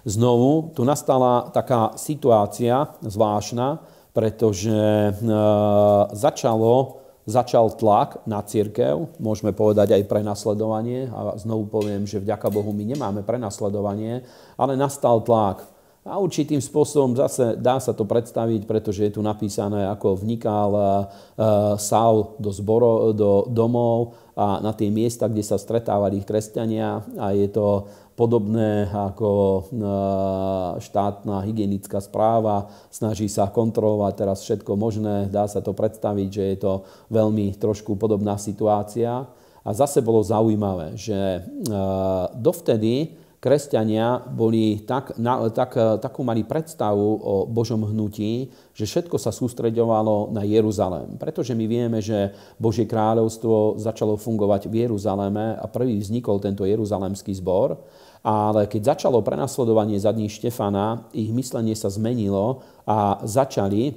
Znovu 0.06 0.70
tu 0.72 0.86
nastala 0.86 1.50
taká 1.50 1.98
situácia 1.98 2.94
zvláštna, 3.02 3.82
pretože 4.14 4.70
e, 4.70 5.12
začalo, 6.14 7.04
začal 7.26 7.74
tlak 7.74 8.22
na 8.22 8.38
církev, 8.38 9.18
môžeme 9.18 9.50
povedať 9.50 9.98
aj 9.98 10.06
prenasledovanie, 10.06 11.10
a 11.10 11.34
znovu 11.34 11.66
poviem, 11.66 12.06
že 12.06 12.22
vďaka 12.22 12.46
Bohu 12.54 12.70
my 12.70 12.86
nemáme 12.86 13.26
prenasledovanie, 13.26 14.22
ale 14.54 14.78
nastal 14.78 15.18
tlak. 15.26 15.66
A 16.06 16.22
určitým 16.22 16.62
spôsobom 16.62 17.18
zase 17.18 17.58
dá 17.58 17.82
sa 17.82 17.90
to 17.90 18.06
predstaviť, 18.06 18.62
pretože 18.62 19.02
je 19.02 19.18
tu 19.18 19.26
napísané, 19.26 19.90
ako 19.90 20.22
vnikal 20.22 20.70
e, 20.70 20.82
Saul 21.82 22.38
do, 22.38 22.54
zboro, 22.54 23.10
do 23.10 23.50
domov 23.50 24.14
a 24.38 24.62
na 24.62 24.70
tie 24.70 24.86
miesta, 24.86 25.26
kde 25.26 25.42
sa 25.42 25.58
stretávali 25.58 26.22
kresťania 26.22 27.02
a 27.18 27.34
je 27.34 27.50
to 27.50 27.90
podobné 28.16 28.88
ako 28.88 29.30
e, 29.30 29.60
štátna 30.80 31.44
hygienická 31.44 32.00
správa, 32.00 32.72
snaží 32.88 33.28
sa 33.28 33.52
kontrolovať 33.52 34.12
teraz 34.16 34.40
všetko 34.42 34.72
možné, 34.74 35.28
dá 35.28 35.44
sa 35.44 35.60
to 35.60 35.76
predstaviť, 35.76 36.28
že 36.32 36.44
je 36.56 36.58
to 36.58 36.72
veľmi 37.12 37.52
trošku 37.60 37.94
podobná 38.00 38.40
situácia. 38.40 39.28
A 39.66 39.70
zase 39.74 40.00
bolo 40.00 40.24
zaujímavé, 40.24 40.96
že 40.96 41.14
e, 41.14 41.40
dovtedy 42.40 43.25
kresťania 43.46 44.26
boli 44.26 44.82
tak, 44.82 45.14
na, 45.22 45.46
tak, 45.54 46.02
takú 46.02 46.26
mali 46.26 46.42
predstavu 46.42 47.06
o 47.22 47.34
Božom 47.46 47.86
hnutí, 47.86 48.50
že 48.74 48.90
všetko 48.90 49.14
sa 49.22 49.30
sústreďovalo 49.30 50.34
na 50.34 50.42
Jeruzalém. 50.42 51.14
Pretože 51.14 51.54
my 51.54 51.70
vieme, 51.70 52.02
že 52.02 52.34
Božie 52.58 52.90
kráľovstvo 52.90 53.78
začalo 53.78 54.18
fungovať 54.18 54.66
v 54.66 54.90
Jeruzaléme 54.90 55.62
a 55.62 55.64
prvý 55.70 56.02
vznikol 56.02 56.42
tento 56.42 56.66
jeruzalemský 56.66 57.30
zbor 57.38 57.78
ale 58.26 58.66
keď 58.66 58.98
začalo 58.98 59.22
prenasledovanie 59.22 60.02
za 60.02 60.10
dní 60.10 60.26
Štefana, 60.26 61.06
ich 61.14 61.30
myslenie 61.30 61.78
sa 61.78 61.86
zmenilo 61.86 62.66
a 62.82 63.22
začali 63.22 63.86
e, 63.86 63.94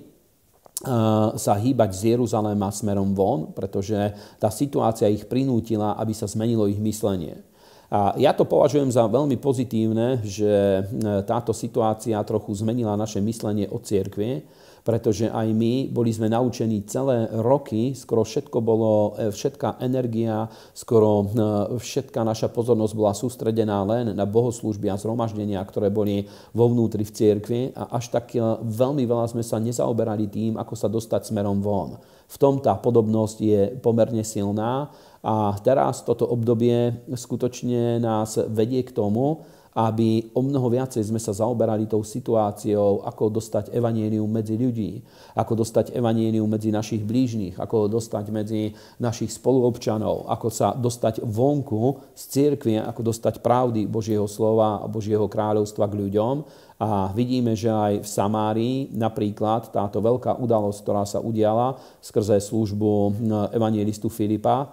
sa 1.34 1.54
hýbať 1.58 1.90
z 1.98 2.02
Jeruzaléma 2.14 2.70
smerom 2.70 3.18
von, 3.18 3.50
pretože 3.58 3.98
tá 4.38 4.54
situácia 4.54 5.10
ich 5.10 5.26
prinútila, 5.26 5.98
aby 5.98 6.14
sa 6.14 6.30
zmenilo 6.30 6.70
ich 6.70 6.78
myslenie. 6.78 7.42
A 7.90 8.14
ja 8.22 8.38
to 8.38 8.46
považujem 8.46 8.94
za 8.94 9.10
veľmi 9.10 9.42
pozitívne, 9.42 10.22
že 10.22 10.46
e, 10.46 10.82
táto 11.26 11.58
situácia 11.58 12.22
trochu 12.22 12.54
zmenila 12.54 12.94
naše 12.94 13.18
myslenie 13.18 13.66
o 13.66 13.82
cirkvi, 13.82 14.46
pretože 14.86 15.26
aj 15.26 15.50
my 15.50 15.90
boli 15.90 16.14
sme 16.14 16.30
naučení 16.30 16.86
celé 16.86 17.26
roky, 17.42 17.98
skoro 17.98 18.22
všetko 18.22 18.58
bolo, 18.62 19.18
e, 19.18 19.34
všetká 19.34 19.82
energia, 19.82 20.46
skoro 20.78 21.34
e, 21.34 21.82
všetká 21.82 22.22
naša 22.22 22.54
pozornosť 22.54 22.94
bola 22.94 23.18
sústredená 23.18 23.82
len 23.82 24.14
na 24.14 24.26
bohoslúžby 24.30 24.86
a 24.94 25.02
zhromaždenia, 25.02 25.58
ktoré 25.66 25.90
boli 25.90 26.30
vo 26.54 26.70
vnútri 26.70 27.02
v 27.02 27.10
cirkvi 27.10 27.62
a 27.74 27.98
až 27.98 28.14
tak 28.14 28.38
veľmi 28.62 29.02
veľa 29.10 29.34
sme 29.34 29.42
sa 29.42 29.58
nezaoberali 29.58 30.30
tým, 30.30 30.62
ako 30.62 30.74
sa 30.78 30.86
dostať 30.86 31.34
smerom 31.34 31.58
von. 31.58 31.98
V 32.30 32.36
tom 32.38 32.62
tá 32.62 32.78
podobnosť 32.78 33.38
je 33.42 33.62
pomerne 33.82 34.22
silná 34.22 34.94
a 35.26 35.58
teraz 35.66 36.06
toto 36.06 36.30
obdobie 36.30 36.94
skutočne 37.10 37.98
nás 37.98 38.38
vedie 38.54 38.86
k 38.86 38.94
tomu, 38.94 39.42
aby 39.80 40.34
o 40.34 40.42
mnoho 40.42 40.68
viacej 40.68 41.08
sme 41.08 41.22
sa 41.22 41.32
zaoberali 41.32 41.86
tou 41.86 42.02
situáciou, 42.02 43.06
ako 43.06 43.30
dostať 43.38 43.70
evanienium 43.70 44.26
medzi 44.26 44.58
ľudí, 44.58 45.06
ako 45.38 45.62
dostať 45.62 45.94
evanienium 45.94 46.50
medzi 46.50 46.74
našich 46.74 47.06
blížnych, 47.06 47.56
ako 47.62 47.88
dostať 47.88 48.26
medzi 48.34 48.74
našich 48.98 49.30
spoluobčanov, 49.30 50.26
ako 50.28 50.48
sa 50.50 50.74
dostať 50.74 51.22
vonku 51.22 52.02
z 52.18 52.24
cirkvie, 52.28 52.82
ako 52.82 53.14
dostať 53.14 53.46
pravdy 53.46 53.86
Božieho 53.86 54.26
slova 54.26 54.82
a 54.82 54.90
Božieho 54.90 55.30
kráľovstva 55.30 55.86
k 55.86 55.98
ľuďom. 56.02 56.36
A 56.80 57.12
vidíme, 57.12 57.60
že 57.60 57.68
aj 57.68 57.94
v 58.02 58.08
Samárii 58.08 58.78
napríklad 58.96 59.68
táto 59.68 60.00
veľká 60.00 60.40
udalosť, 60.40 60.80
ktorá 60.80 61.04
sa 61.04 61.20
udiala 61.20 61.76
skrze 62.00 62.40
službu 62.40 63.20
evangelistu 63.52 64.08
Filipa, 64.08 64.72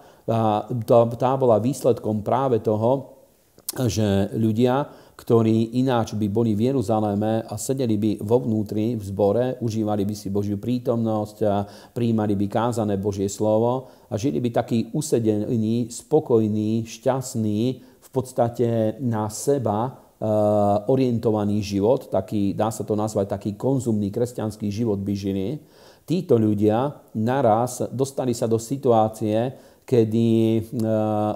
tá 0.87 1.31
bola 1.35 1.59
výsledkom 1.59 2.23
práve 2.23 2.63
toho, 2.63 3.19
že 3.91 4.31
ľudia 4.39 4.87
ktorí 5.17 5.81
ináč 5.81 6.13
by 6.13 6.29
boli 6.29 6.53
v 6.53 6.71
Jeruzaléme 6.71 7.49
a 7.49 7.55
sedeli 7.57 7.97
by 7.97 8.11
vo 8.21 8.45
vnútri 8.45 9.01
v 9.01 9.03
zbore, 9.03 9.45
užívali 9.65 10.05
by 10.05 10.13
si 10.13 10.29
Božiu 10.29 10.61
prítomnosť 10.61 11.37
a 11.49 11.65
prijímali 11.97 12.37
by 12.37 12.47
kázané 12.53 13.01
Božie 13.01 13.33
slovo 13.33 13.89
a 14.13 14.15
žili 14.21 14.45
by 14.45 14.53
taký 14.53 14.93
usedený, 14.93 15.89
spokojný, 15.89 16.85
šťastný, 16.85 17.61
v 17.81 18.09
podstate 18.13 19.01
na 19.01 19.33
seba 19.33 20.06
orientovaný 20.89 21.61
život, 21.61 22.09
taký, 22.09 22.57
dá 22.57 22.73
sa 22.73 22.89
to 22.89 22.97
nazvať 22.97 23.37
taký 23.37 23.51
konzumný 23.53 24.09
kresťanský 24.09 24.73
život 24.73 24.97
by 24.97 25.13
žili. 25.13 25.61
Títo 26.09 26.41
ľudia 26.41 27.03
naraz 27.19 27.85
dostali 27.93 28.33
sa 28.33 28.49
do 28.49 28.57
situácie, 28.57 29.53
kedy 29.87 30.29
eh, 30.29 30.63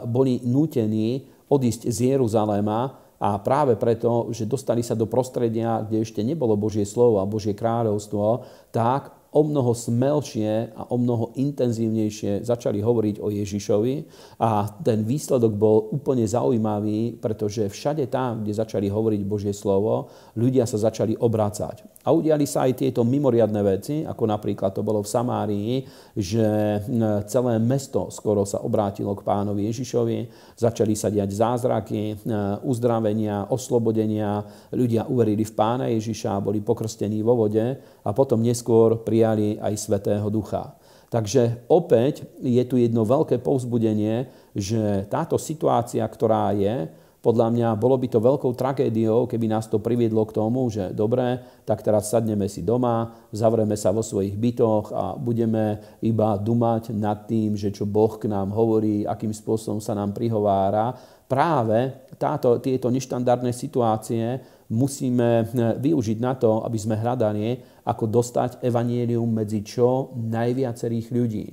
boli 0.09 0.41
nútení 0.47 1.29
odísť 1.51 1.91
z 1.91 2.15
Jeruzaléma 2.17 2.81
a 3.21 3.37
práve 3.37 3.77
preto, 3.77 4.33
že 4.33 4.49
dostali 4.49 4.81
sa 4.81 4.97
do 4.97 5.05
prostredia, 5.05 5.85
kde 5.85 6.01
ešte 6.01 6.25
nebolo 6.25 6.57
Božie 6.57 6.89
slovo 6.89 7.21
a 7.21 7.29
Božie 7.29 7.53
kráľovstvo, 7.53 8.49
tak 8.73 9.13
o 9.31 9.47
mnoho 9.47 9.71
smelšie 9.71 10.75
a 10.75 10.91
o 10.91 10.97
mnoho 10.99 11.31
intenzívnejšie 11.39 12.43
začali 12.43 12.83
hovoriť 12.83 13.23
o 13.23 13.31
Ježišovi 13.31 13.95
a 14.43 14.67
ten 14.83 15.07
výsledok 15.07 15.55
bol 15.55 15.87
úplne 15.95 16.27
zaujímavý, 16.27 17.15
pretože 17.23 17.71
všade 17.71 18.11
tam, 18.11 18.43
kde 18.43 18.59
začali 18.59 18.91
hovoriť 18.91 19.21
Božie 19.23 19.55
slovo, 19.55 20.11
ľudia 20.35 20.67
sa 20.67 20.83
začali 20.83 21.15
obracať. 21.15 22.01
A 22.01 22.17
udiali 22.17 22.49
sa 22.49 22.65
aj 22.65 22.81
tieto 22.81 23.05
mimoriadne 23.05 23.61
veci, 23.61 24.01
ako 24.09 24.25
napríklad 24.25 24.73
to 24.73 24.81
bolo 24.81 25.05
v 25.05 25.13
Samárii, 25.13 25.85
že 26.17 26.81
celé 27.29 27.61
mesto 27.61 28.09
skoro 28.09 28.49
sa 28.49 28.65
obrátilo 28.65 29.13
k 29.13 29.21
pánovi 29.21 29.69
Ježišovi, 29.69 30.19
začali 30.57 30.97
sa 30.97 31.13
diať 31.13 31.37
zázraky, 31.37 32.25
uzdravenia, 32.65 33.53
oslobodenia, 33.53 34.41
ľudia 34.73 35.13
uverili 35.13 35.45
v 35.45 35.53
pána 35.53 35.93
Ježiša, 35.93 36.41
boli 36.41 36.65
pokrstení 36.65 37.21
vo 37.21 37.37
vode 37.37 37.77
a 38.01 38.11
potom 38.17 38.41
neskôr 38.41 38.97
prijali 39.21 39.61
aj 39.61 39.77
Svetého 39.77 40.33
Ducha. 40.33 40.81
Takže 41.13 41.69
opäť 41.69 42.25
je 42.41 42.65
tu 42.65 42.81
jedno 42.81 43.05
veľké 43.05 43.45
povzbudenie, 43.45 44.33
že 44.57 45.05
táto 45.13 45.37
situácia, 45.37 46.01
ktorá 46.09 46.57
je, 46.57 46.89
podľa 47.21 47.53
mňa 47.53 47.69
bolo 47.77 48.01
by 48.01 48.09
to 48.09 48.17
veľkou 48.17 48.57
tragédiou, 48.57 49.29
keby 49.29 49.45
nás 49.45 49.69
to 49.69 49.77
priviedlo 49.77 50.25
k 50.25 50.33
tomu, 50.41 50.73
že 50.73 50.89
dobre, 50.97 51.37
tak 51.69 51.85
teraz 51.85 52.09
sadneme 52.09 52.49
si 52.49 52.65
doma, 52.65 53.13
zavreme 53.29 53.77
sa 53.77 53.93
vo 53.93 54.01
svojich 54.01 54.41
bytoch 54.41 54.89
a 54.89 55.05
budeme 55.21 56.01
iba 56.01 56.41
dumať 56.41 56.97
nad 56.97 57.29
tým, 57.29 57.61
že 57.61 57.69
čo 57.69 57.85
Boh 57.85 58.17
k 58.17 58.25
nám 58.25 58.57
hovorí, 58.57 59.05
akým 59.05 59.37
spôsobom 59.37 59.85
sa 59.85 59.93
nám 59.93 60.17
prihovára. 60.17 60.97
Práve 61.29 62.09
táto, 62.17 62.57
tieto 62.57 62.89
neštandardné 62.89 63.53
situácie 63.53 64.41
musíme 64.71 65.51
využiť 65.83 66.19
na 66.23 66.39
to, 66.39 66.63
aby 66.63 66.79
sme 66.79 66.95
hľadali, 66.95 67.59
ako 67.85 68.07
dostať 68.07 68.63
evanielium 68.63 69.27
medzi 69.27 69.67
čo 69.67 70.15
najviacerých 70.15 71.07
ľudí. 71.11 71.47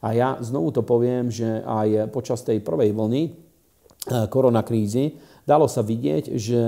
A 0.00 0.12
ja 0.16 0.36
znovu 0.40 0.72
to 0.72 0.84
poviem, 0.84 1.32
že 1.32 1.64
aj 1.64 2.12
počas 2.12 2.44
tej 2.44 2.60
prvej 2.60 2.92
vlny 2.92 3.50
Eh, 4.08 4.24
koronakrízy, 4.32 5.20
dalo 5.44 5.68
sa 5.68 5.84
vidieť, 5.84 6.32
že 6.32 6.62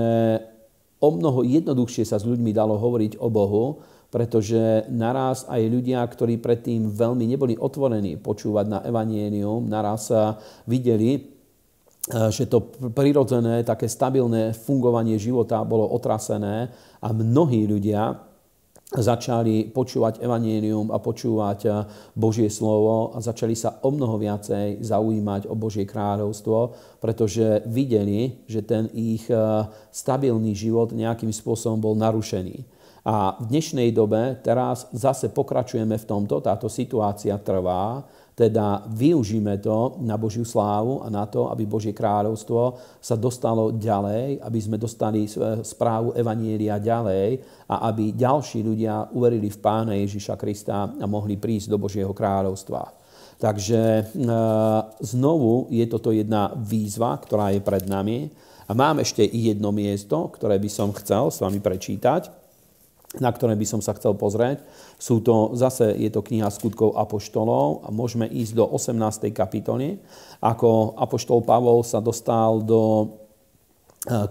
o 1.01 1.09
mnoho 1.17 1.41
jednoduchšie 1.49 2.05
sa 2.05 2.21
s 2.21 2.29
ľuďmi 2.29 2.53
dalo 2.53 2.77
hovoriť 2.77 3.17
o 3.25 3.33
Bohu, 3.33 3.81
pretože 4.13 4.85
naraz 4.93 5.49
aj 5.49 5.65
ľudia, 5.65 6.05
ktorí 6.05 6.37
predtým 6.37 6.93
veľmi 6.93 7.25
neboli 7.25 7.57
otvorení 7.57 8.21
počúvať 8.21 8.67
na 8.69 8.79
evanienium, 8.85 9.65
naraz 9.65 10.13
sa 10.13 10.37
videli, 10.69 11.17
eh, 11.17 11.21
že 12.03 12.51
to 12.51 12.59
prirodzené, 12.91 13.63
také 13.63 13.87
stabilné 13.87 14.51
fungovanie 14.59 15.23
života 15.23 15.63
bolo 15.63 15.87
otrasené 15.95 16.67
a 16.99 17.09
mnohí 17.15 17.71
ľudia 17.71 18.33
začali 18.93 19.73
počúvať 19.73 20.21
evanílium 20.21 20.93
a 20.93 21.01
počúvať 21.01 21.61
eh, 21.65 21.73
Božie 22.13 22.53
slovo 22.53 23.17
a 23.17 23.25
začali 23.25 23.57
sa 23.57 23.81
o 23.81 23.89
mnoho 23.89 24.21
viacej 24.21 24.85
zaujímať 24.85 25.49
o 25.49 25.57
Božie 25.57 25.89
kráľovstvo, 25.89 26.77
pretože 27.01 27.65
videli, 27.65 28.45
že 28.45 28.61
ten 28.61 28.93
ich 28.93 29.25
eh, 29.33 29.65
stabilný 29.89 30.53
život 30.53 30.93
nejakým 30.93 31.33
spôsobom 31.33 31.81
bol 31.81 31.95
narušený. 31.97 32.85
A 33.03 33.35
v 33.35 33.51
dnešnej 33.51 33.91
dobe 33.91 34.39
teraz 34.47 34.87
zase 34.95 35.27
pokračujeme 35.35 35.99
v 35.99 36.07
tomto, 36.07 36.39
táto 36.39 36.71
situácia 36.71 37.35
trvá, 37.35 38.07
teda 38.43 38.83
využíme 38.91 39.63
to 39.63 40.03
na 40.03 40.19
Božiu 40.19 40.43
slávu 40.43 41.07
a 41.07 41.07
na 41.07 41.31
to, 41.31 41.47
aby 41.47 41.63
Božie 41.63 41.95
kráľovstvo 41.95 42.75
sa 42.99 43.15
dostalo 43.15 43.71
ďalej, 43.71 44.43
aby 44.43 44.59
sme 44.59 44.83
dostali 44.83 45.31
správu 45.63 46.11
Evanielia 46.19 46.83
ďalej 46.83 47.39
a 47.71 47.87
aby 47.87 48.11
ďalší 48.11 48.67
ľudia 48.67 49.15
uverili 49.15 49.47
v 49.47 49.63
Pána 49.63 49.95
Ježiša 49.95 50.35
Krista 50.35 50.91
a 50.91 51.07
mohli 51.07 51.39
prísť 51.39 51.71
do 51.71 51.79
Božieho 51.79 52.11
kráľovstva. 52.11 52.99
Takže 53.39 53.81
e, 53.83 54.03
znovu 55.03 55.71
je 55.71 55.87
toto 55.87 56.11
jedna 56.11 56.51
výzva, 56.59 57.15
ktorá 57.23 57.55
je 57.55 57.63
pred 57.63 57.87
nami. 57.87 58.31
A 58.67 58.75
mám 58.75 59.03
ešte 59.03 59.23
jedno 59.23 59.71
miesto, 59.71 60.31
ktoré 60.35 60.59
by 60.59 60.71
som 60.71 60.95
chcel 60.95 61.31
s 61.31 61.39
vami 61.43 61.59
prečítať 61.59 62.42
na 63.21 63.29
ktoré 63.29 63.53
by 63.59 63.67
som 63.69 63.81
sa 63.85 63.93
chcel 63.93 64.17
pozrieť. 64.17 64.65
Sú 64.97 65.21
to, 65.21 65.53
zase 65.53 65.93
je 66.01 66.09
to 66.09 66.25
kniha 66.25 66.49
skutkov 66.49 66.97
Apoštolov 66.97 67.85
a 67.85 67.89
môžeme 67.93 68.25
ísť 68.25 68.53
do 68.57 68.65
18. 68.65 69.29
kapitoly, 69.37 70.01
ako 70.41 70.97
Apoštol 70.97 71.45
Pavol 71.45 71.85
sa 71.85 72.01
dostal 72.01 72.65
do 72.65 72.81
e, 73.05 73.07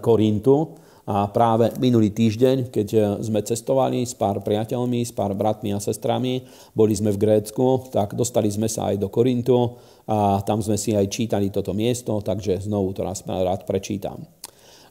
Korintu 0.02 0.74
a 1.02 1.26
práve 1.30 1.70
minulý 1.78 2.10
týždeň, 2.10 2.74
keď 2.74 2.88
e, 2.90 3.00
sme 3.22 3.46
cestovali 3.46 4.02
s 4.02 4.18
pár 4.18 4.42
priateľmi, 4.42 5.06
s 5.06 5.14
pár 5.14 5.30
bratmi 5.38 5.70
a 5.70 5.78
sestrami, 5.78 6.42
boli 6.74 6.94
sme 6.98 7.14
v 7.14 7.22
Grécku, 7.22 7.86
tak 7.94 8.18
dostali 8.18 8.50
sme 8.50 8.66
sa 8.66 8.90
aj 8.90 8.98
do 8.98 9.06
Korintu 9.10 9.78
a 10.10 10.42
tam 10.42 10.58
sme 10.58 10.74
si 10.74 10.94
aj 10.94 11.06
čítali 11.06 11.54
toto 11.54 11.70
miesto, 11.70 12.18
takže 12.18 12.66
znovu 12.66 12.90
to 12.98 13.06
raz 13.06 13.22
rád 13.22 13.62
prečítam. 13.62 14.26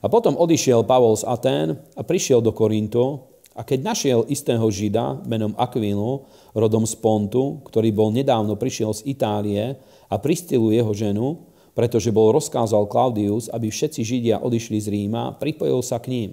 A 0.01 0.08
potom 0.08 0.39
odišiel 0.39 0.88
Pavol 0.88 1.13
z 1.19 1.27
Atén 1.27 1.75
a 1.75 2.01
prišiel 2.01 2.39
do 2.39 2.56
Korintu 2.56 3.31
a 3.62 3.65
keď 3.67 3.80
našiel 3.86 4.26
istého 4.26 4.65
Žida 4.74 5.21
menom 5.21 5.54
Aquinu, 5.54 6.26
rodom 6.58 6.82
z 6.82 6.97
Pontu, 6.97 7.62
ktorý 7.69 7.93
bol 7.93 8.10
nedávno 8.10 8.58
prišiel 8.58 8.89
z 8.89 9.06
Itálie 9.06 9.78
a 10.10 10.17
pristilil 10.17 10.74
jeho 10.74 10.89
ženu, 10.97 11.45
pretože 11.78 12.10
bol 12.10 12.34
rozkázal 12.34 12.89
Claudius, 12.89 13.54
aby 13.54 13.69
všetci 13.69 14.02
Židia 14.02 14.41
odišli 14.41 14.82
z 14.82 14.88
Ríma, 14.89 15.38
pripojil 15.38 15.86
sa 15.86 16.02
k 16.02 16.10
ním. 16.10 16.32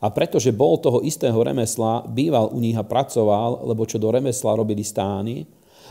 A 0.00 0.08
pretože 0.08 0.56
bol 0.56 0.80
toho 0.80 1.04
istého 1.04 1.36
remesla, 1.36 2.00
býval 2.08 2.48
u 2.48 2.58
nich 2.64 2.80
a 2.80 2.84
pracoval, 2.84 3.68
lebo 3.68 3.84
čo 3.84 4.00
do 4.00 4.08
remesla 4.08 4.56
robili 4.56 4.80
stány, 4.80 5.44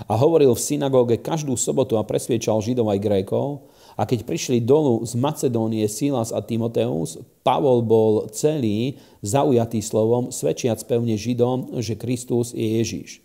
a 0.09 0.17
hovoril 0.17 0.57
v 0.57 0.65
synagóge 0.73 1.21
každú 1.21 1.53
sobotu 1.53 2.01
a 2.01 2.03
presviečal 2.03 2.57
Židov 2.65 2.89
aj 2.89 2.97
Grékov, 2.97 3.69
a 3.93 4.09
keď 4.09 4.25
prišli 4.25 4.65
dolu 4.65 5.05
z 5.05 5.13
Macedónie 5.17 5.85
Silas 5.85 6.33
a 6.33 6.41
Timoteus, 6.41 7.21
Pavol 7.45 7.85
bol 7.85 8.31
celý 8.33 8.97
zaujatý 9.21 9.83
slovom, 9.83 10.33
svedčiac 10.33 10.81
pevne 10.87 11.13
Židom, 11.13 11.77
že 11.83 11.99
Kristus 11.99 12.55
je 12.55 12.81
Ježiš. 12.81 13.21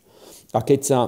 A 0.52 0.60
keď 0.64 0.80
sa 0.84 1.00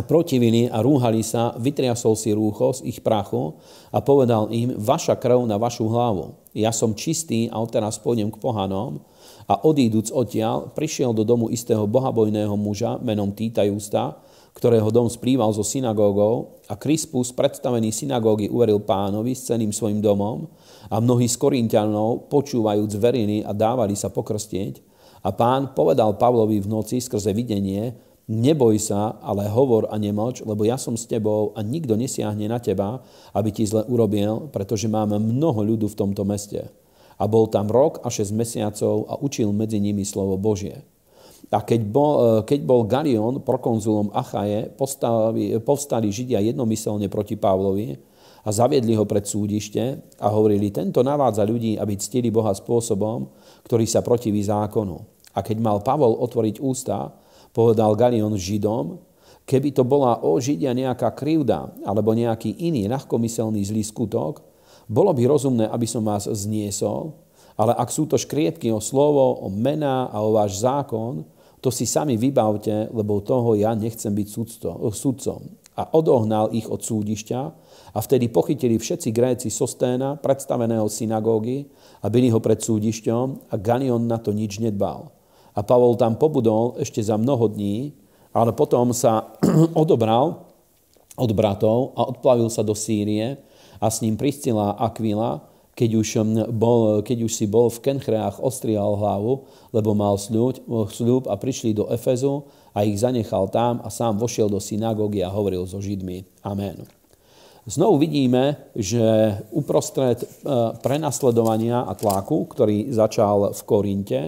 protivili 0.00 0.72
a 0.72 0.80
rúhali 0.80 1.20
sa, 1.20 1.52
vytriasol 1.60 2.16
si 2.16 2.32
rúcho 2.32 2.80
z 2.80 2.88
ich 2.88 3.04
prachu 3.04 3.60
a 3.92 4.00
povedal 4.00 4.48
im, 4.48 4.72
vaša 4.80 5.20
krv 5.20 5.44
na 5.44 5.60
vašu 5.60 5.84
hlavu. 5.84 6.40
Ja 6.56 6.72
som 6.72 6.96
čistý 6.96 7.52
a 7.52 7.60
odteraz 7.60 8.00
pôjdem 8.00 8.32
k 8.32 8.40
pohanom. 8.40 9.04
A 9.44 9.58
odíduc 9.68 10.08
odtiaľ, 10.08 10.72
prišiel 10.72 11.12
do 11.12 11.28
domu 11.28 11.52
istého 11.52 11.84
bohabojného 11.84 12.56
muža 12.56 12.96
menom 13.04 13.36
Týta 13.36 13.66
Justa, 13.68 14.16
ktorého 14.52 14.92
dom 14.92 15.08
splýval 15.08 15.50
so 15.56 15.64
synagógou 15.64 16.60
a 16.68 16.76
Krispus, 16.76 17.32
predstavený 17.32 17.88
synagógy, 17.90 18.52
uveril 18.52 18.84
pánovi 18.84 19.32
s 19.32 19.48
celým 19.48 19.72
svojim 19.72 20.04
domom 20.04 20.46
a 20.92 21.00
mnohí 21.00 21.24
z 21.24 21.40
Korintianov, 21.40 22.28
počúvajúc, 22.28 22.92
verili 23.00 23.40
a 23.40 23.56
dávali 23.56 23.96
sa 23.96 24.12
pokrstieť. 24.12 24.84
A 25.22 25.32
pán 25.32 25.72
povedal 25.72 26.18
Pavlovi 26.18 26.60
v 26.60 26.68
noci 26.68 27.00
skrze 27.00 27.32
videnie, 27.32 27.96
neboj 28.28 28.76
sa, 28.76 29.18
ale 29.22 29.48
hovor 29.48 29.88
a 29.88 29.96
nemoč, 29.96 30.44
lebo 30.44 30.66
ja 30.68 30.76
som 30.76 30.98
s 30.98 31.08
tebou 31.08 31.56
a 31.56 31.62
nikto 31.64 31.96
nesiahne 31.96 32.46
na 32.50 32.58
teba, 32.60 33.00
aby 33.32 33.50
ti 33.54 33.64
zle 33.64 33.86
urobil, 33.88 34.52
pretože 34.52 34.90
máme 34.90 35.16
mnoho 35.16 35.64
ľudu 35.64 35.90
v 35.90 35.98
tomto 35.98 36.22
meste. 36.28 36.68
A 37.16 37.24
bol 37.30 37.46
tam 37.46 37.70
rok 37.70 38.02
a 38.02 38.10
šesť 38.10 38.32
mesiacov 38.34 39.06
a 39.06 39.14
učil 39.16 39.54
medzi 39.54 39.78
nimi 39.78 40.02
slovo 40.02 40.34
Božie. 40.34 40.82
A 41.52 41.60
keď 41.60 41.80
bol, 41.84 42.12
e, 42.16 42.48
keď 42.48 42.60
bol 42.64 42.88
Galion 42.88 43.44
prokonzulom 43.44 44.08
Achaje, 44.16 44.72
povstali, 44.72 45.60
povstali 45.60 46.08
Židia 46.08 46.40
jednomyselne 46.40 47.12
proti 47.12 47.36
Pavlovi 47.36 47.92
a 48.42 48.48
zaviedli 48.48 48.96
ho 48.96 49.04
pred 49.04 49.28
súdište 49.28 50.00
a 50.16 50.26
hovorili, 50.32 50.72
tento 50.72 51.04
navádza 51.04 51.44
ľudí, 51.44 51.76
aby 51.76 51.94
ctili 52.00 52.32
Boha 52.32 52.56
spôsobom, 52.56 53.28
ktorý 53.68 53.84
sa 53.84 54.00
protiví 54.00 54.40
zákonu. 54.40 54.96
A 55.36 55.44
keď 55.44 55.60
mal 55.60 55.84
Pavol 55.84 56.16
otvoriť 56.24 56.56
ústa, 56.64 57.12
povedal 57.52 58.00
Galion 58.00 58.32
Židom, 58.32 58.96
keby 59.44 59.76
to 59.76 59.84
bola 59.84 60.24
o 60.24 60.40
Židia 60.40 60.72
nejaká 60.72 61.12
krivda 61.12 61.68
alebo 61.84 62.16
nejaký 62.16 62.64
iný 62.64 62.88
ľahkomyselný 62.88 63.60
zlý 63.60 63.84
skutok, 63.84 64.40
bolo 64.88 65.12
by 65.12 65.22
rozumné, 65.28 65.68
aby 65.68 65.84
som 65.84 66.02
vás 66.02 66.24
zniesol, 66.26 67.12
ale 67.54 67.76
ak 67.76 67.92
sú 67.92 68.08
to 68.08 68.16
škrietky 68.16 68.72
o 68.72 68.80
slovo, 68.80 69.44
o 69.44 69.48
mená 69.52 70.08
a 70.08 70.24
o 70.24 70.32
váš 70.32 70.64
zákon, 70.64 71.24
to 71.62 71.70
si 71.70 71.86
sami 71.86 72.18
vybavte, 72.18 72.90
lebo 72.90 73.22
toho 73.22 73.54
ja 73.54 73.70
nechcem 73.78 74.10
byť 74.10 74.28
sudcom. 74.90 75.40
A 75.78 75.88
odohnal 75.94 76.52
ich 76.52 76.66
od 76.66 76.82
súdišťa 76.82 77.40
a 77.94 77.98
vtedy 78.02 78.28
pochytili 78.28 78.76
všetci 78.76 79.08
Gréci 79.14 79.48
Sosténa, 79.48 80.18
predstaveného 80.18 80.84
synagógy, 80.90 81.70
a 82.02 82.10
byli 82.10 82.28
ho 82.34 82.42
pred 82.42 82.58
súdišťom 82.58 83.48
a 83.48 83.54
Ganion 83.56 84.04
na 84.10 84.18
to 84.18 84.34
nič 84.34 84.58
nedbal. 84.58 85.14
A 85.54 85.62
Pavol 85.62 85.94
tam 85.94 86.18
pobudol 86.18 86.82
ešte 86.82 86.98
za 86.98 87.14
mnoho 87.14 87.46
dní, 87.46 87.94
ale 88.34 88.50
potom 88.50 88.90
sa 88.90 89.38
odobral 89.82 90.50
od 91.14 91.30
bratov 91.30 91.94
a 91.94 92.10
odplavil 92.10 92.50
sa 92.50 92.66
do 92.66 92.74
Sýrie 92.74 93.38
a 93.78 93.86
s 93.86 94.02
ním 94.02 94.18
Priscila 94.18 94.74
Aquila, 94.80 95.51
keď 95.72 95.90
už, 95.96 96.08
bol, 96.52 97.00
keď 97.00 97.24
už 97.24 97.32
si 97.32 97.48
bol 97.48 97.72
v 97.72 97.80
Kenchreách 97.80 98.44
ostrial 98.44 98.92
hlavu, 98.92 99.48
lebo 99.72 99.96
mal 99.96 100.20
sľub 100.20 101.24
a 101.28 101.34
prišli 101.40 101.72
do 101.72 101.88
Efezu 101.88 102.44
a 102.76 102.84
ich 102.84 103.00
zanechal 103.00 103.48
tam 103.48 103.80
a 103.80 103.88
sám 103.88 104.20
vošiel 104.20 104.52
do 104.52 104.60
synagógy 104.60 105.24
a 105.24 105.32
hovoril 105.32 105.64
so 105.64 105.80
Židmi. 105.80 106.44
Amen. 106.44 106.84
Znovu 107.62 108.02
vidíme, 108.02 108.74
že 108.74 109.38
uprostred 109.54 110.18
e, 110.18 110.26
prenasledovania 110.82 111.86
a 111.86 111.94
tlaku, 111.94 112.50
ktorý 112.50 112.90
začal 112.90 113.54
v 113.54 113.60
Korinte, 113.62 114.20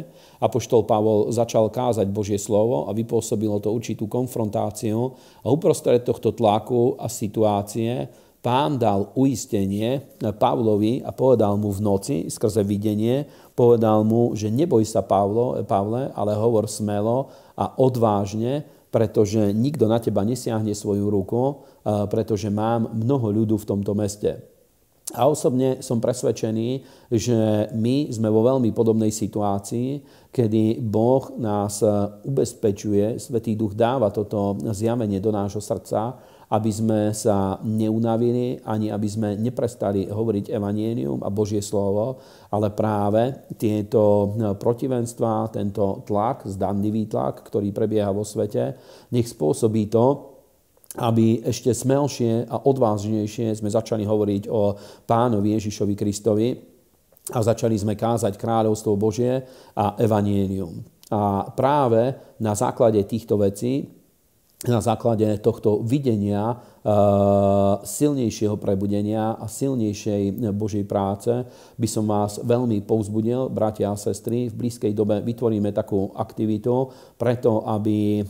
Apoštol 0.44 0.84
Pavol 0.84 1.32
začal 1.32 1.72
kázať 1.72 2.04
Božie 2.12 2.36
slovo 2.36 2.84
a 2.84 2.92
vypôsobilo 2.92 3.64
to 3.64 3.72
určitú 3.72 4.04
konfrontáciu. 4.04 5.16
A 5.40 5.48
uprostred 5.48 6.04
tohto 6.04 6.36
tlaku 6.36 7.00
a 7.00 7.08
situácie 7.08 8.12
pán 8.44 8.76
dal 8.76 9.08
uistenie 9.16 10.04
Pavlovi 10.20 11.00
a 11.00 11.16
povedal 11.16 11.56
mu 11.56 11.72
v 11.72 11.80
noci 11.80 12.16
skrze 12.28 12.60
videnie, 12.60 13.24
povedal 13.56 14.04
mu, 14.04 14.36
že 14.36 14.52
neboj 14.52 14.84
sa 14.84 15.00
Pavlo, 15.00 15.56
Pavle, 15.64 16.12
ale 16.12 16.36
hovor 16.36 16.68
smelo 16.68 17.32
a 17.56 17.72
odvážne, 17.80 18.68
pretože 18.92 19.40
nikto 19.56 19.88
na 19.88 19.96
teba 19.96 20.20
nesiahne 20.28 20.76
svoju 20.76 21.08
ruku, 21.08 21.64
pretože 22.12 22.52
mám 22.52 22.92
mnoho 22.92 23.32
ľudu 23.32 23.56
v 23.56 23.64
tomto 23.64 23.96
meste. 23.96 24.44
A 25.16 25.28
osobne 25.28 25.84
som 25.84 26.00
presvedčený, 26.00 26.84
že 27.12 27.68
my 27.76 28.08
sme 28.12 28.28
vo 28.28 28.44
veľmi 28.44 28.72
podobnej 28.72 29.12
situácii, 29.12 30.00
kedy 30.32 30.80
Boh 30.84 31.32
nás 31.40 31.80
ubezpečuje, 32.24 33.20
Svetý 33.20 33.56
Duch 33.56 33.72
dáva 33.72 34.12
toto 34.12 34.58
zjavenie 34.72 35.20
do 35.20 35.32
nášho 35.32 35.60
srdca, 35.60 36.18
aby 36.54 36.70
sme 36.70 37.00
sa 37.10 37.58
neunavili, 37.66 38.62
ani 38.62 38.94
aby 38.94 39.08
sme 39.10 39.34
neprestali 39.34 40.06
hovoriť 40.06 40.54
evanienium 40.54 41.26
a 41.26 41.28
Božie 41.34 41.58
slovo, 41.58 42.22
ale 42.54 42.70
práve 42.70 43.50
tieto 43.58 44.30
protivenstva, 44.62 45.50
tento 45.50 46.06
tlak, 46.06 46.46
zdanlivý 46.46 47.10
tlak, 47.10 47.42
ktorý 47.50 47.74
prebieha 47.74 48.14
vo 48.14 48.22
svete, 48.22 48.78
nech 49.10 49.26
spôsobí 49.26 49.90
to, 49.90 50.30
aby 50.94 51.42
ešte 51.42 51.74
smelšie 51.74 52.46
a 52.46 52.62
odvážnejšie 52.70 53.50
sme 53.58 53.66
začali 53.66 54.06
hovoriť 54.06 54.46
o 54.46 54.78
pánovi 55.10 55.58
Ježišovi 55.58 55.94
Kristovi 55.98 56.54
a 57.34 57.42
začali 57.42 57.74
sme 57.74 57.98
kázať 57.98 58.38
kráľovstvo 58.38 58.94
Božie 58.94 59.42
a 59.74 59.98
evanienium. 59.98 60.86
A 61.10 61.50
práve 61.50 62.14
na 62.38 62.54
základe 62.54 63.02
týchto 63.10 63.42
vecí 63.42 63.90
na 64.68 64.80
základe 64.80 65.38
tohto 65.38 65.78
videnia 65.82 66.56
silnejšieho 67.80 68.60
prebudenia 68.60 69.40
a 69.40 69.48
silnejšej 69.48 70.52
Božej 70.52 70.84
práce 70.84 71.32
by 71.80 71.88
som 71.88 72.04
vás 72.04 72.36
veľmi 72.44 72.84
povzbudil, 72.84 73.48
bratia 73.48 73.88
a 73.88 73.96
sestry. 73.96 74.52
V 74.52 74.68
blízkej 74.68 74.92
dobe 74.92 75.24
vytvoríme 75.24 75.72
takú 75.72 76.12
aktivitu 76.12 76.92
preto, 77.16 77.64
aby 77.64 78.20
eh, 78.20 78.24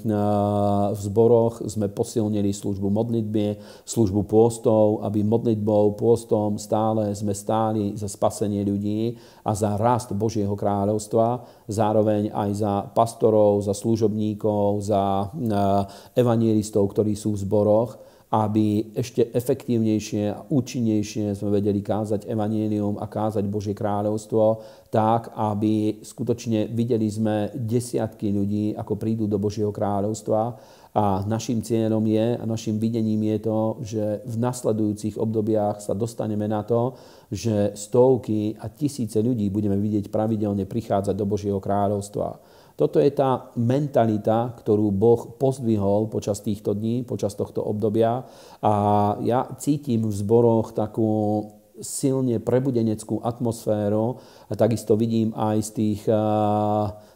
v 0.94 1.00
zboroch 1.02 1.66
sme 1.66 1.90
posilnili 1.90 2.54
službu 2.54 2.94
modlitby, 2.94 3.58
službu 3.82 4.22
pôstov, 4.22 5.02
aby 5.02 5.26
modlitbou, 5.26 5.98
pôstom 5.98 6.54
stále 6.54 7.10
sme 7.10 7.34
stáli 7.34 7.98
za 7.98 8.06
spasenie 8.06 8.62
ľudí 8.62 9.18
a 9.42 9.50
za 9.50 9.74
rast 9.74 10.14
Božieho 10.14 10.54
kráľovstva, 10.54 11.42
zároveň 11.66 12.30
aj 12.30 12.50
za 12.54 12.74
pastorov, 12.94 13.66
za 13.66 13.74
služobníkov, 13.74 14.86
za 14.86 15.26
eh, 15.26 16.22
evangelistov, 16.22 16.86
ktorí 16.94 17.18
sú 17.18 17.34
v 17.34 17.42
zboroch 17.42 18.03
aby 18.34 18.90
ešte 18.98 19.30
efektívnejšie 19.30 20.22
a 20.34 20.42
účinnejšie 20.50 21.38
sme 21.38 21.54
vedeli 21.54 21.78
kázať 21.78 22.26
evanielium 22.26 22.98
a 22.98 23.06
kázať 23.06 23.46
Božie 23.46 23.78
kráľovstvo 23.78 24.58
tak, 24.90 25.30
aby 25.38 26.02
skutočne 26.02 26.66
videli 26.66 27.06
sme 27.06 27.54
desiatky 27.54 28.34
ľudí, 28.34 28.74
ako 28.74 28.98
prídu 28.98 29.30
do 29.30 29.38
Božieho 29.38 29.70
kráľovstva 29.70 30.58
a 30.94 31.22
našim 31.30 31.62
cieľom 31.62 32.02
je 32.02 32.26
a 32.34 32.42
našim 32.42 32.78
videním 32.82 33.22
je 33.34 33.38
to, 33.46 33.58
že 33.86 34.04
v 34.26 34.36
nasledujúcich 34.42 35.14
obdobiach 35.14 35.78
sa 35.78 35.94
dostaneme 35.94 36.50
na 36.50 36.66
to, 36.66 36.98
že 37.30 37.70
stovky 37.78 38.58
a 38.58 38.66
tisíce 38.66 39.18
ľudí 39.22 39.46
budeme 39.46 39.78
vidieť 39.78 40.10
pravidelne 40.10 40.66
prichádzať 40.66 41.14
do 41.14 41.26
Božieho 41.26 41.62
kráľovstva. 41.62 42.38
Toto 42.74 42.98
je 42.98 43.10
tá 43.14 43.54
mentalita, 43.54 44.50
ktorú 44.58 44.90
Boh 44.90 45.38
pozdvihol 45.38 46.10
počas 46.10 46.42
týchto 46.42 46.74
dní, 46.74 47.06
počas 47.06 47.38
tohto 47.38 47.62
obdobia. 47.62 48.26
A 48.58 48.72
ja 49.22 49.46
cítim 49.62 50.10
v 50.10 50.14
zboroch 50.14 50.74
takú 50.74 51.46
silne 51.78 52.38
prebudeneckú 52.38 53.22
atmosféru 53.22 54.18
a 54.50 54.52
takisto 54.54 54.94
vidím 54.94 55.34
aj 55.34 55.56
z 55.62 55.70
tých 55.70 56.00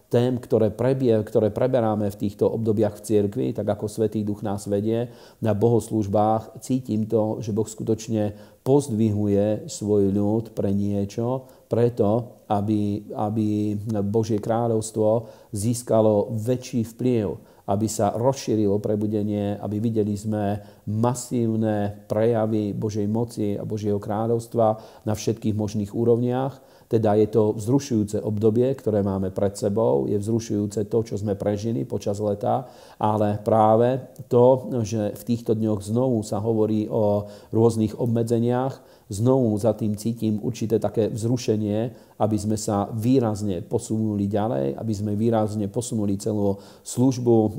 tém, 0.08 0.40
ktoré, 0.40 0.72
prebie, 0.72 1.12
ktoré 1.20 1.52
preberáme 1.52 2.08
v 2.08 2.20
týchto 2.26 2.48
obdobiach 2.48 2.96
v 2.96 3.04
cirkvi, 3.04 3.46
tak 3.52 3.68
ako 3.68 3.86
Svetý 3.92 4.24
Duch 4.24 4.40
nás 4.40 4.64
vedie 4.64 5.12
na 5.44 5.52
bohoslúžbách, 5.52 6.64
cítim 6.64 7.04
to, 7.04 7.44
že 7.44 7.52
Boh 7.52 7.68
skutočne 7.68 8.32
pozdvihuje 8.64 9.68
svoj 9.68 10.08
ľud 10.08 10.56
pre 10.56 10.72
niečo, 10.72 11.44
preto, 11.68 12.40
aby, 12.48 13.04
aby 13.12 13.76
Božie 14.08 14.40
kráľovstvo 14.40 15.28
získalo 15.52 16.32
väčší 16.32 16.88
vplyv, 16.96 17.36
aby 17.68 17.84
sa 17.84 18.16
rozšírilo 18.16 18.80
prebudenie, 18.80 19.60
aby 19.60 19.76
videli 19.76 20.16
sme 20.16 20.56
masívne 20.88 22.08
prejavy 22.08 22.72
Božej 22.72 23.04
moci 23.04 23.60
a 23.60 23.68
Božieho 23.68 24.00
kráľovstva 24.00 24.80
na 25.04 25.12
všetkých 25.12 25.52
možných 25.52 25.92
úrovniach. 25.92 26.64
Teda 26.88 27.12
je 27.20 27.28
to 27.28 27.52
vzrušujúce 27.52 28.24
obdobie, 28.24 28.72
ktoré 28.72 29.04
máme 29.04 29.28
pred 29.28 29.52
sebou, 29.52 30.08
je 30.08 30.16
vzrušujúce 30.16 30.88
to, 30.88 30.98
čo 31.04 31.20
sme 31.20 31.36
prežili 31.36 31.84
počas 31.84 32.16
leta, 32.16 32.64
ale 32.96 33.36
práve 33.44 34.16
to, 34.32 34.72
že 34.88 35.12
v 35.12 35.22
týchto 35.28 35.52
dňoch 35.52 35.84
znovu 35.84 36.24
sa 36.24 36.40
hovorí 36.40 36.88
o 36.88 37.28
rôznych 37.52 37.92
obmedzeniach, 37.92 38.87
znovu 39.08 39.56
za 39.56 39.72
tým 39.72 39.96
cítim 39.96 40.36
určité 40.44 40.76
také 40.76 41.08
vzrušenie, 41.08 41.78
aby 42.20 42.36
sme 42.36 42.60
sa 42.60 42.92
výrazne 42.92 43.64
posunuli 43.64 44.28
ďalej, 44.28 44.76
aby 44.76 44.92
sme 44.92 45.16
výrazne 45.16 45.66
posunuli 45.72 46.20
celú 46.20 46.60
službu 46.84 47.36
e, 47.36 47.50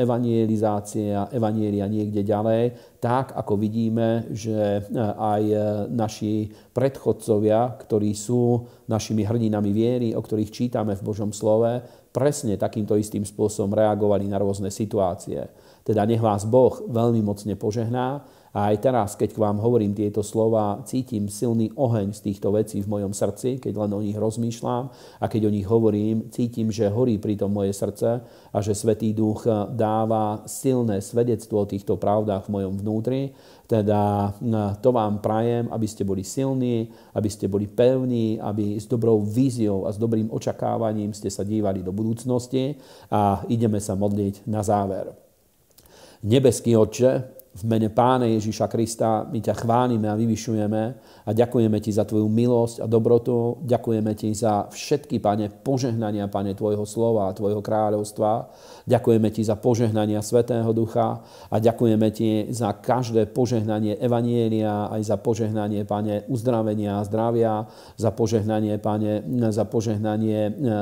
evangelizácie 0.00 1.12
a 1.12 1.28
evanielia 1.28 1.84
niekde 1.84 2.24
ďalej, 2.24 2.96
tak 2.98 3.36
ako 3.36 3.60
vidíme, 3.60 4.32
že 4.32 4.80
e, 4.80 5.00
aj 5.04 5.42
naši 5.92 6.48
predchodcovia, 6.72 7.76
ktorí 7.84 8.16
sú 8.16 8.64
našimi 8.88 9.28
hrdinami 9.28 9.70
viery, 9.70 10.08
o 10.16 10.24
ktorých 10.24 10.50
čítame 10.52 10.96
v 10.96 11.04
Božom 11.04 11.32
slove, 11.36 11.84
presne 12.14 12.54
takýmto 12.54 12.94
istým 12.96 13.26
spôsobom 13.26 13.74
reagovali 13.74 14.30
na 14.30 14.38
rôzne 14.38 14.70
situácie. 14.70 15.44
Teda 15.84 16.06
nech 16.08 16.22
vás 16.22 16.46
Boh 16.48 16.72
veľmi 16.88 17.20
mocne 17.20 17.58
požehná 17.58 18.22
a 18.54 18.70
aj 18.70 18.76
teraz, 18.78 19.18
keď 19.18 19.34
k 19.34 19.42
vám 19.42 19.58
hovorím 19.58 19.98
tieto 19.98 20.22
slova, 20.22 20.86
cítim 20.86 21.26
silný 21.26 21.74
oheň 21.74 22.14
z 22.14 22.30
týchto 22.30 22.54
vecí 22.54 22.86
v 22.86 22.86
mojom 22.86 23.10
srdci, 23.10 23.58
keď 23.58 23.74
len 23.82 23.90
o 23.90 24.00
nich 24.00 24.14
rozmýšľam 24.14 24.94
a 25.18 25.24
keď 25.26 25.50
o 25.50 25.54
nich 25.54 25.66
hovorím, 25.66 26.30
cítim, 26.30 26.70
že 26.70 26.86
horí 26.86 27.18
pri 27.18 27.34
tom 27.34 27.50
moje 27.50 27.74
srdce 27.74 28.22
a 28.54 28.58
že 28.62 28.78
Svetý 28.78 29.10
Duch 29.10 29.42
dáva 29.74 30.46
silné 30.46 31.02
svedectvo 31.02 31.66
o 31.66 31.68
týchto 31.68 31.98
pravdách 31.98 32.46
v 32.46 32.52
mojom 32.54 32.74
vnútri. 32.78 33.34
Teda 33.66 34.30
to 34.78 34.94
vám 34.94 35.18
prajem, 35.18 35.66
aby 35.74 35.90
ste 35.90 36.06
boli 36.06 36.22
silní, 36.22 36.94
aby 37.10 37.26
ste 37.26 37.50
boli 37.50 37.66
pevní, 37.66 38.38
aby 38.38 38.78
s 38.78 38.86
dobrou 38.86 39.18
víziou 39.18 39.82
a 39.82 39.90
s 39.90 39.98
dobrým 39.98 40.30
očakávaním 40.30 41.10
ste 41.10 41.26
sa 41.26 41.42
dívali 41.42 41.82
do 41.82 41.90
budúcnosti 41.90 42.78
a 43.10 43.42
ideme 43.50 43.82
sa 43.82 43.98
modliť 43.98 44.46
na 44.46 44.62
záver. 44.62 45.10
Nebeský 46.22 46.78
Otče, 46.78 47.33
v 47.54 47.62
mene 47.70 47.86
Pána 47.86 48.26
Ježíša 48.26 48.66
Krista 48.66 49.22
my 49.30 49.38
ťa 49.38 49.54
chválime 49.62 50.10
a 50.10 50.18
vyvyšujeme 50.18 50.82
a 51.22 51.30
ďakujeme 51.30 51.78
ti 51.78 51.94
za 51.94 52.02
tvoju 52.02 52.26
milosť 52.26 52.82
a 52.82 52.86
dobrotu. 52.90 53.62
Ďakujeme 53.62 54.10
ti 54.18 54.34
za 54.34 54.66
všetky, 54.66 55.22
Pane, 55.22 55.62
požehnania, 55.62 56.26
Pane, 56.26 56.58
tvojho 56.58 56.82
slova 56.82 57.30
a 57.30 57.36
tvojho 57.36 57.62
kráľovstva. 57.62 58.50
Ďakujeme 58.90 59.30
ti 59.30 59.46
za 59.46 59.54
požehnania 59.54 60.18
Svetého 60.18 60.66
Ducha 60.74 61.22
a 61.46 61.56
ďakujeme 61.62 62.08
ti 62.10 62.50
za 62.50 62.74
každé 62.74 63.30
požehnanie 63.30 64.02
Evanielia, 64.02 64.90
aj 64.90 65.14
za 65.14 65.16
požehnanie, 65.22 65.86
Pane, 65.86 66.26
uzdravenia 66.26 66.98
a 66.98 67.06
zdravia, 67.06 67.70
za 67.94 68.10
požehnanie, 68.10 68.82
Pane, 68.82 69.22
za 69.54 69.62
požehnanie 69.62 70.40
e, 70.42 70.52
e, 70.52 70.78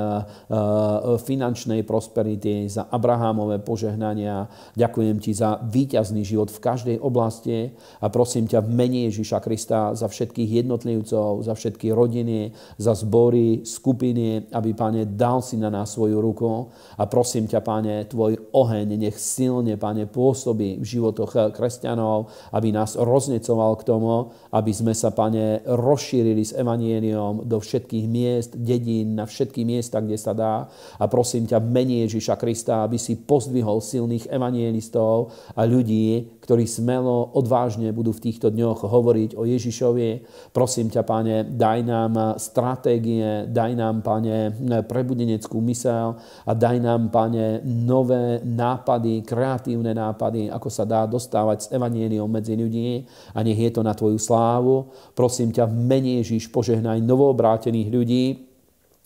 finančnej 1.21 1.85
prosperity, 1.85 2.65
za 2.65 2.89
Abrahamové 2.89 3.61
požehnania. 3.61 4.49
Ďakujem 4.73 5.21
ti 5.21 5.37
za 5.37 5.61
víťazný 5.61 6.25
život 6.25 6.49
v 6.49 6.62
každej 6.63 6.97
oblasti 7.03 7.75
a 7.99 8.07
prosím 8.07 8.47
ťa 8.47 8.63
v 8.63 8.69
mene 8.71 8.99
Ježiša 9.11 9.43
Krista 9.43 9.91
za 9.91 10.07
všetkých 10.07 10.63
jednotlivcov, 10.63 11.43
za 11.43 11.51
všetky 11.51 11.91
rodiny, 11.91 12.55
za 12.79 12.95
zbory, 12.95 13.67
skupiny, 13.67 14.47
aby, 14.55 14.71
Pane, 14.71 15.03
dal 15.11 15.43
si 15.43 15.59
na 15.59 15.67
nás 15.67 15.91
svoju 15.91 16.23
ruku 16.23 16.71
a 16.95 17.03
prosím 17.09 17.51
ťa, 17.51 17.59
Pane, 17.59 18.07
tvoj 18.07 18.53
oheň 18.53 18.95
nech 18.95 19.17
silne, 19.17 19.75
Pane, 19.75 20.05
pôsobí 20.05 20.77
v 20.79 20.85
životoch 20.85 21.51
kresťanov, 21.51 22.29
aby 22.53 22.69
nás 22.69 22.93
roznecoval 22.95 23.75
k 23.81 23.87
tomu, 23.89 24.31
aby 24.53 24.71
sme 24.71 24.93
sa, 24.93 25.09
Pane, 25.09 25.65
rozšírili 25.65 26.45
s 26.45 26.53
evanieliom 26.53 27.43
do 27.49 27.57
všetkých 27.57 28.05
miest, 28.05 28.51
dedín, 28.53 29.17
na 29.17 29.25
všetky 29.25 29.65
miesta, 29.65 29.97
kde 29.97 30.17
sa 30.21 30.37
dá. 30.37 30.69
A 31.01 31.09
prosím 31.09 31.49
ťa 31.49 31.57
v 31.57 31.67
mene 31.73 31.95
Ježiša 32.05 32.37
Krista, 32.37 32.85
aby 32.85 33.01
si 33.01 33.17
pozdvihol 33.17 33.81
silných 33.81 34.29
evangelistov 34.29 35.33
a 35.57 35.65
ľudí, 35.65 36.37
ktorí 36.45 36.52
smelo, 36.69 37.33
odvážne 37.33 37.89
budú 37.89 38.13
v 38.13 38.29
týchto 38.29 38.53
dňoch 38.53 38.85
hovoriť 38.85 39.33
o 39.33 39.49
Ježišovi. 39.49 40.09
Prosím 40.53 40.93
ťa, 40.93 41.01
Pane, 41.01 41.49
daj 41.49 41.79
nám 41.81 42.37
stratégie, 42.37 43.49
daj 43.49 43.73
nám, 43.73 44.05
Pane, 44.05 44.53
prebudeneckú 44.85 45.57
mysel 45.65 46.13
a 46.45 46.51
daj 46.53 46.77
nám, 46.77 47.09
Pane, 47.09 47.65
nové 47.65 48.37
nápady, 48.45 49.25
kreatívne 49.25 49.97
nápady, 49.97 50.53
ako 50.53 50.69
sa 50.69 50.85
dá 50.85 51.09
dostávať 51.09 51.57
s 51.65 51.71
evanieliom 51.73 52.29
medzi 52.29 52.53
ľudí 52.53 53.09
a 53.33 53.41
nech 53.41 53.57
je 53.57 53.73
to 53.73 53.81
na 53.81 53.97
Tvoju 53.97 54.21
slávu. 54.21 54.93
Prosím 55.17 55.49
ťa, 55.49 55.65
v 55.65 55.73
mene 55.73 56.21
Ježiš, 56.21 56.53
požehnaj 56.53 57.01
novobrátených 57.01 57.89
ľudí, 57.89 58.52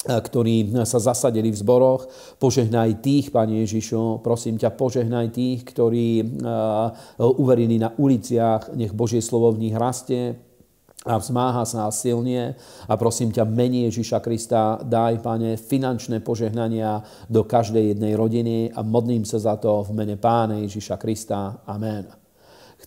ktorí 0.06 0.78
sa 0.86 1.02
zasadili 1.02 1.50
v 1.50 1.58
zboroch. 1.58 2.06
Požehnaj 2.38 3.02
tých, 3.02 3.34
Pane 3.34 3.66
Ježišu, 3.66 4.22
prosím 4.22 4.62
ťa, 4.62 4.78
požehnaj 4.78 5.34
tých, 5.34 5.66
ktorí 5.66 6.38
uverili 7.18 7.82
na 7.82 7.90
uliciach, 7.98 8.78
nech 8.78 8.94
Božie 8.94 9.26
slovo 9.26 9.58
v 9.58 9.68
nich 9.68 9.76
rastie 9.76 10.38
a 11.08 11.16
vzmáha 11.18 11.64
sa 11.64 11.88
silne. 11.94 12.60
A 12.86 12.94
prosím 13.00 13.32
ťa, 13.32 13.48
mení 13.48 13.88
Ježiša 13.88 14.20
Krista, 14.20 14.82
daj, 14.84 15.24
Pane, 15.24 15.56
finančné 15.56 16.20
požehnania 16.20 17.00
do 17.32 17.48
každej 17.48 17.96
jednej 17.96 18.14
rodiny 18.14 18.76
a 18.76 18.84
modlím 18.84 19.24
sa 19.24 19.40
za 19.40 19.56
to 19.58 19.82
v 19.88 19.96
mene 19.96 20.20
Pána 20.20 20.60
Ježiša 20.62 21.00
Krista. 21.00 21.64
Amen. 21.64 22.17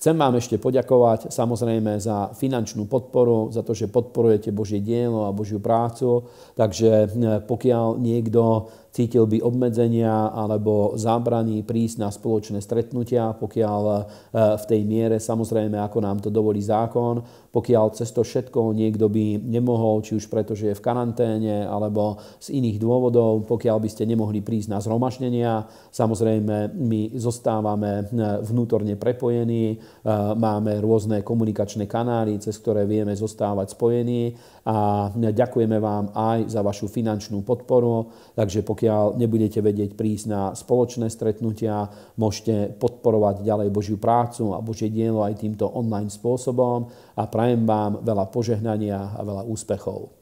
Chcem 0.00 0.16
vám 0.16 0.40
ešte 0.40 0.56
poďakovať 0.56 1.28
samozrejme 1.28 2.00
za 2.00 2.32
finančnú 2.32 2.88
podporu, 2.88 3.52
za 3.52 3.60
to, 3.60 3.76
že 3.76 3.92
podporujete 3.92 4.48
Božie 4.48 4.80
dielo 4.80 5.28
a 5.28 5.36
Božiu 5.36 5.60
prácu. 5.60 6.24
Takže 6.56 6.88
eh, 7.04 7.08
pokiaľ 7.44 8.00
niekto 8.00 8.72
cítil 8.90 9.26
by 9.26 9.38
obmedzenia 9.42 10.34
alebo 10.34 10.98
zábrany 10.98 11.62
prísť 11.62 11.96
na 12.02 12.10
spoločné 12.10 12.58
stretnutia, 12.58 13.34
pokiaľ 13.38 13.82
e, 13.86 13.94
v 14.34 14.64
tej 14.66 14.80
miere, 14.82 15.16
samozrejme, 15.22 15.78
ako 15.78 15.98
nám 16.02 16.18
to 16.18 16.28
dovolí 16.28 16.58
zákon, 16.58 17.22
pokiaľ 17.50 17.94
cez 17.94 18.10
to 18.10 18.26
všetko 18.26 18.74
niekto 18.74 19.06
by 19.06 19.38
nemohol, 19.38 20.02
či 20.02 20.18
už 20.18 20.26
preto, 20.26 20.58
že 20.58 20.74
je 20.74 20.78
v 20.78 20.84
karanténe, 20.84 21.66
alebo 21.66 22.18
z 22.42 22.54
iných 22.58 22.78
dôvodov, 22.82 23.46
pokiaľ 23.46 23.78
by 23.82 23.88
ste 23.90 24.06
nemohli 24.06 24.42
prísť 24.42 24.74
na 24.74 24.78
zhromaždenia, 24.82 25.66
samozrejme, 25.94 26.74
my 26.74 27.14
zostávame 27.14 28.06
e, 28.06 28.14
vnútorne 28.42 28.98
prepojení, 28.98 29.64
e, 29.74 29.76
máme 30.34 30.82
rôzne 30.82 31.22
komunikačné 31.22 31.86
kanály, 31.86 32.42
cez 32.42 32.58
ktoré 32.58 32.86
vieme 32.90 33.14
zostávať 33.14 33.78
spojení 33.78 34.34
a 34.66 35.08
ďakujeme 35.16 35.80
vám 35.80 36.12
aj 36.12 36.52
za 36.52 36.60
vašu 36.60 36.92
finančnú 36.92 37.40
podporu, 37.40 38.12
takže 38.36 38.60
pokiaľ 38.60 39.16
nebudete 39.16 39.64
vedieť 39.64 39.96
prísť 39.96 40.26
na 40.28 40.42
spoločné 40.52 41.08
stretnutia, 41.08 41.88
môžete 42.20 42.76
podporovať 42.76 43.40
ďalej 43.40 43.68
Božiu 43.72 43.96
prácu 43.96 44.52
a 44.52 44.60
Božie 44.60 44.92
dielo 44.92 45.24
aj 45.24 45.40
týmto 45.40 45.64
online 45.64 46.12
spôsobom 46.12 46.92
a 47.16 47.22
prajem 47.24 47.64
vám 47.64 48.04
veľa 48.04 48.28
požehnania 48.28 49.16
a 49.16 49.20
veľa 49.24 49.48
úspechov. 49.48 50.19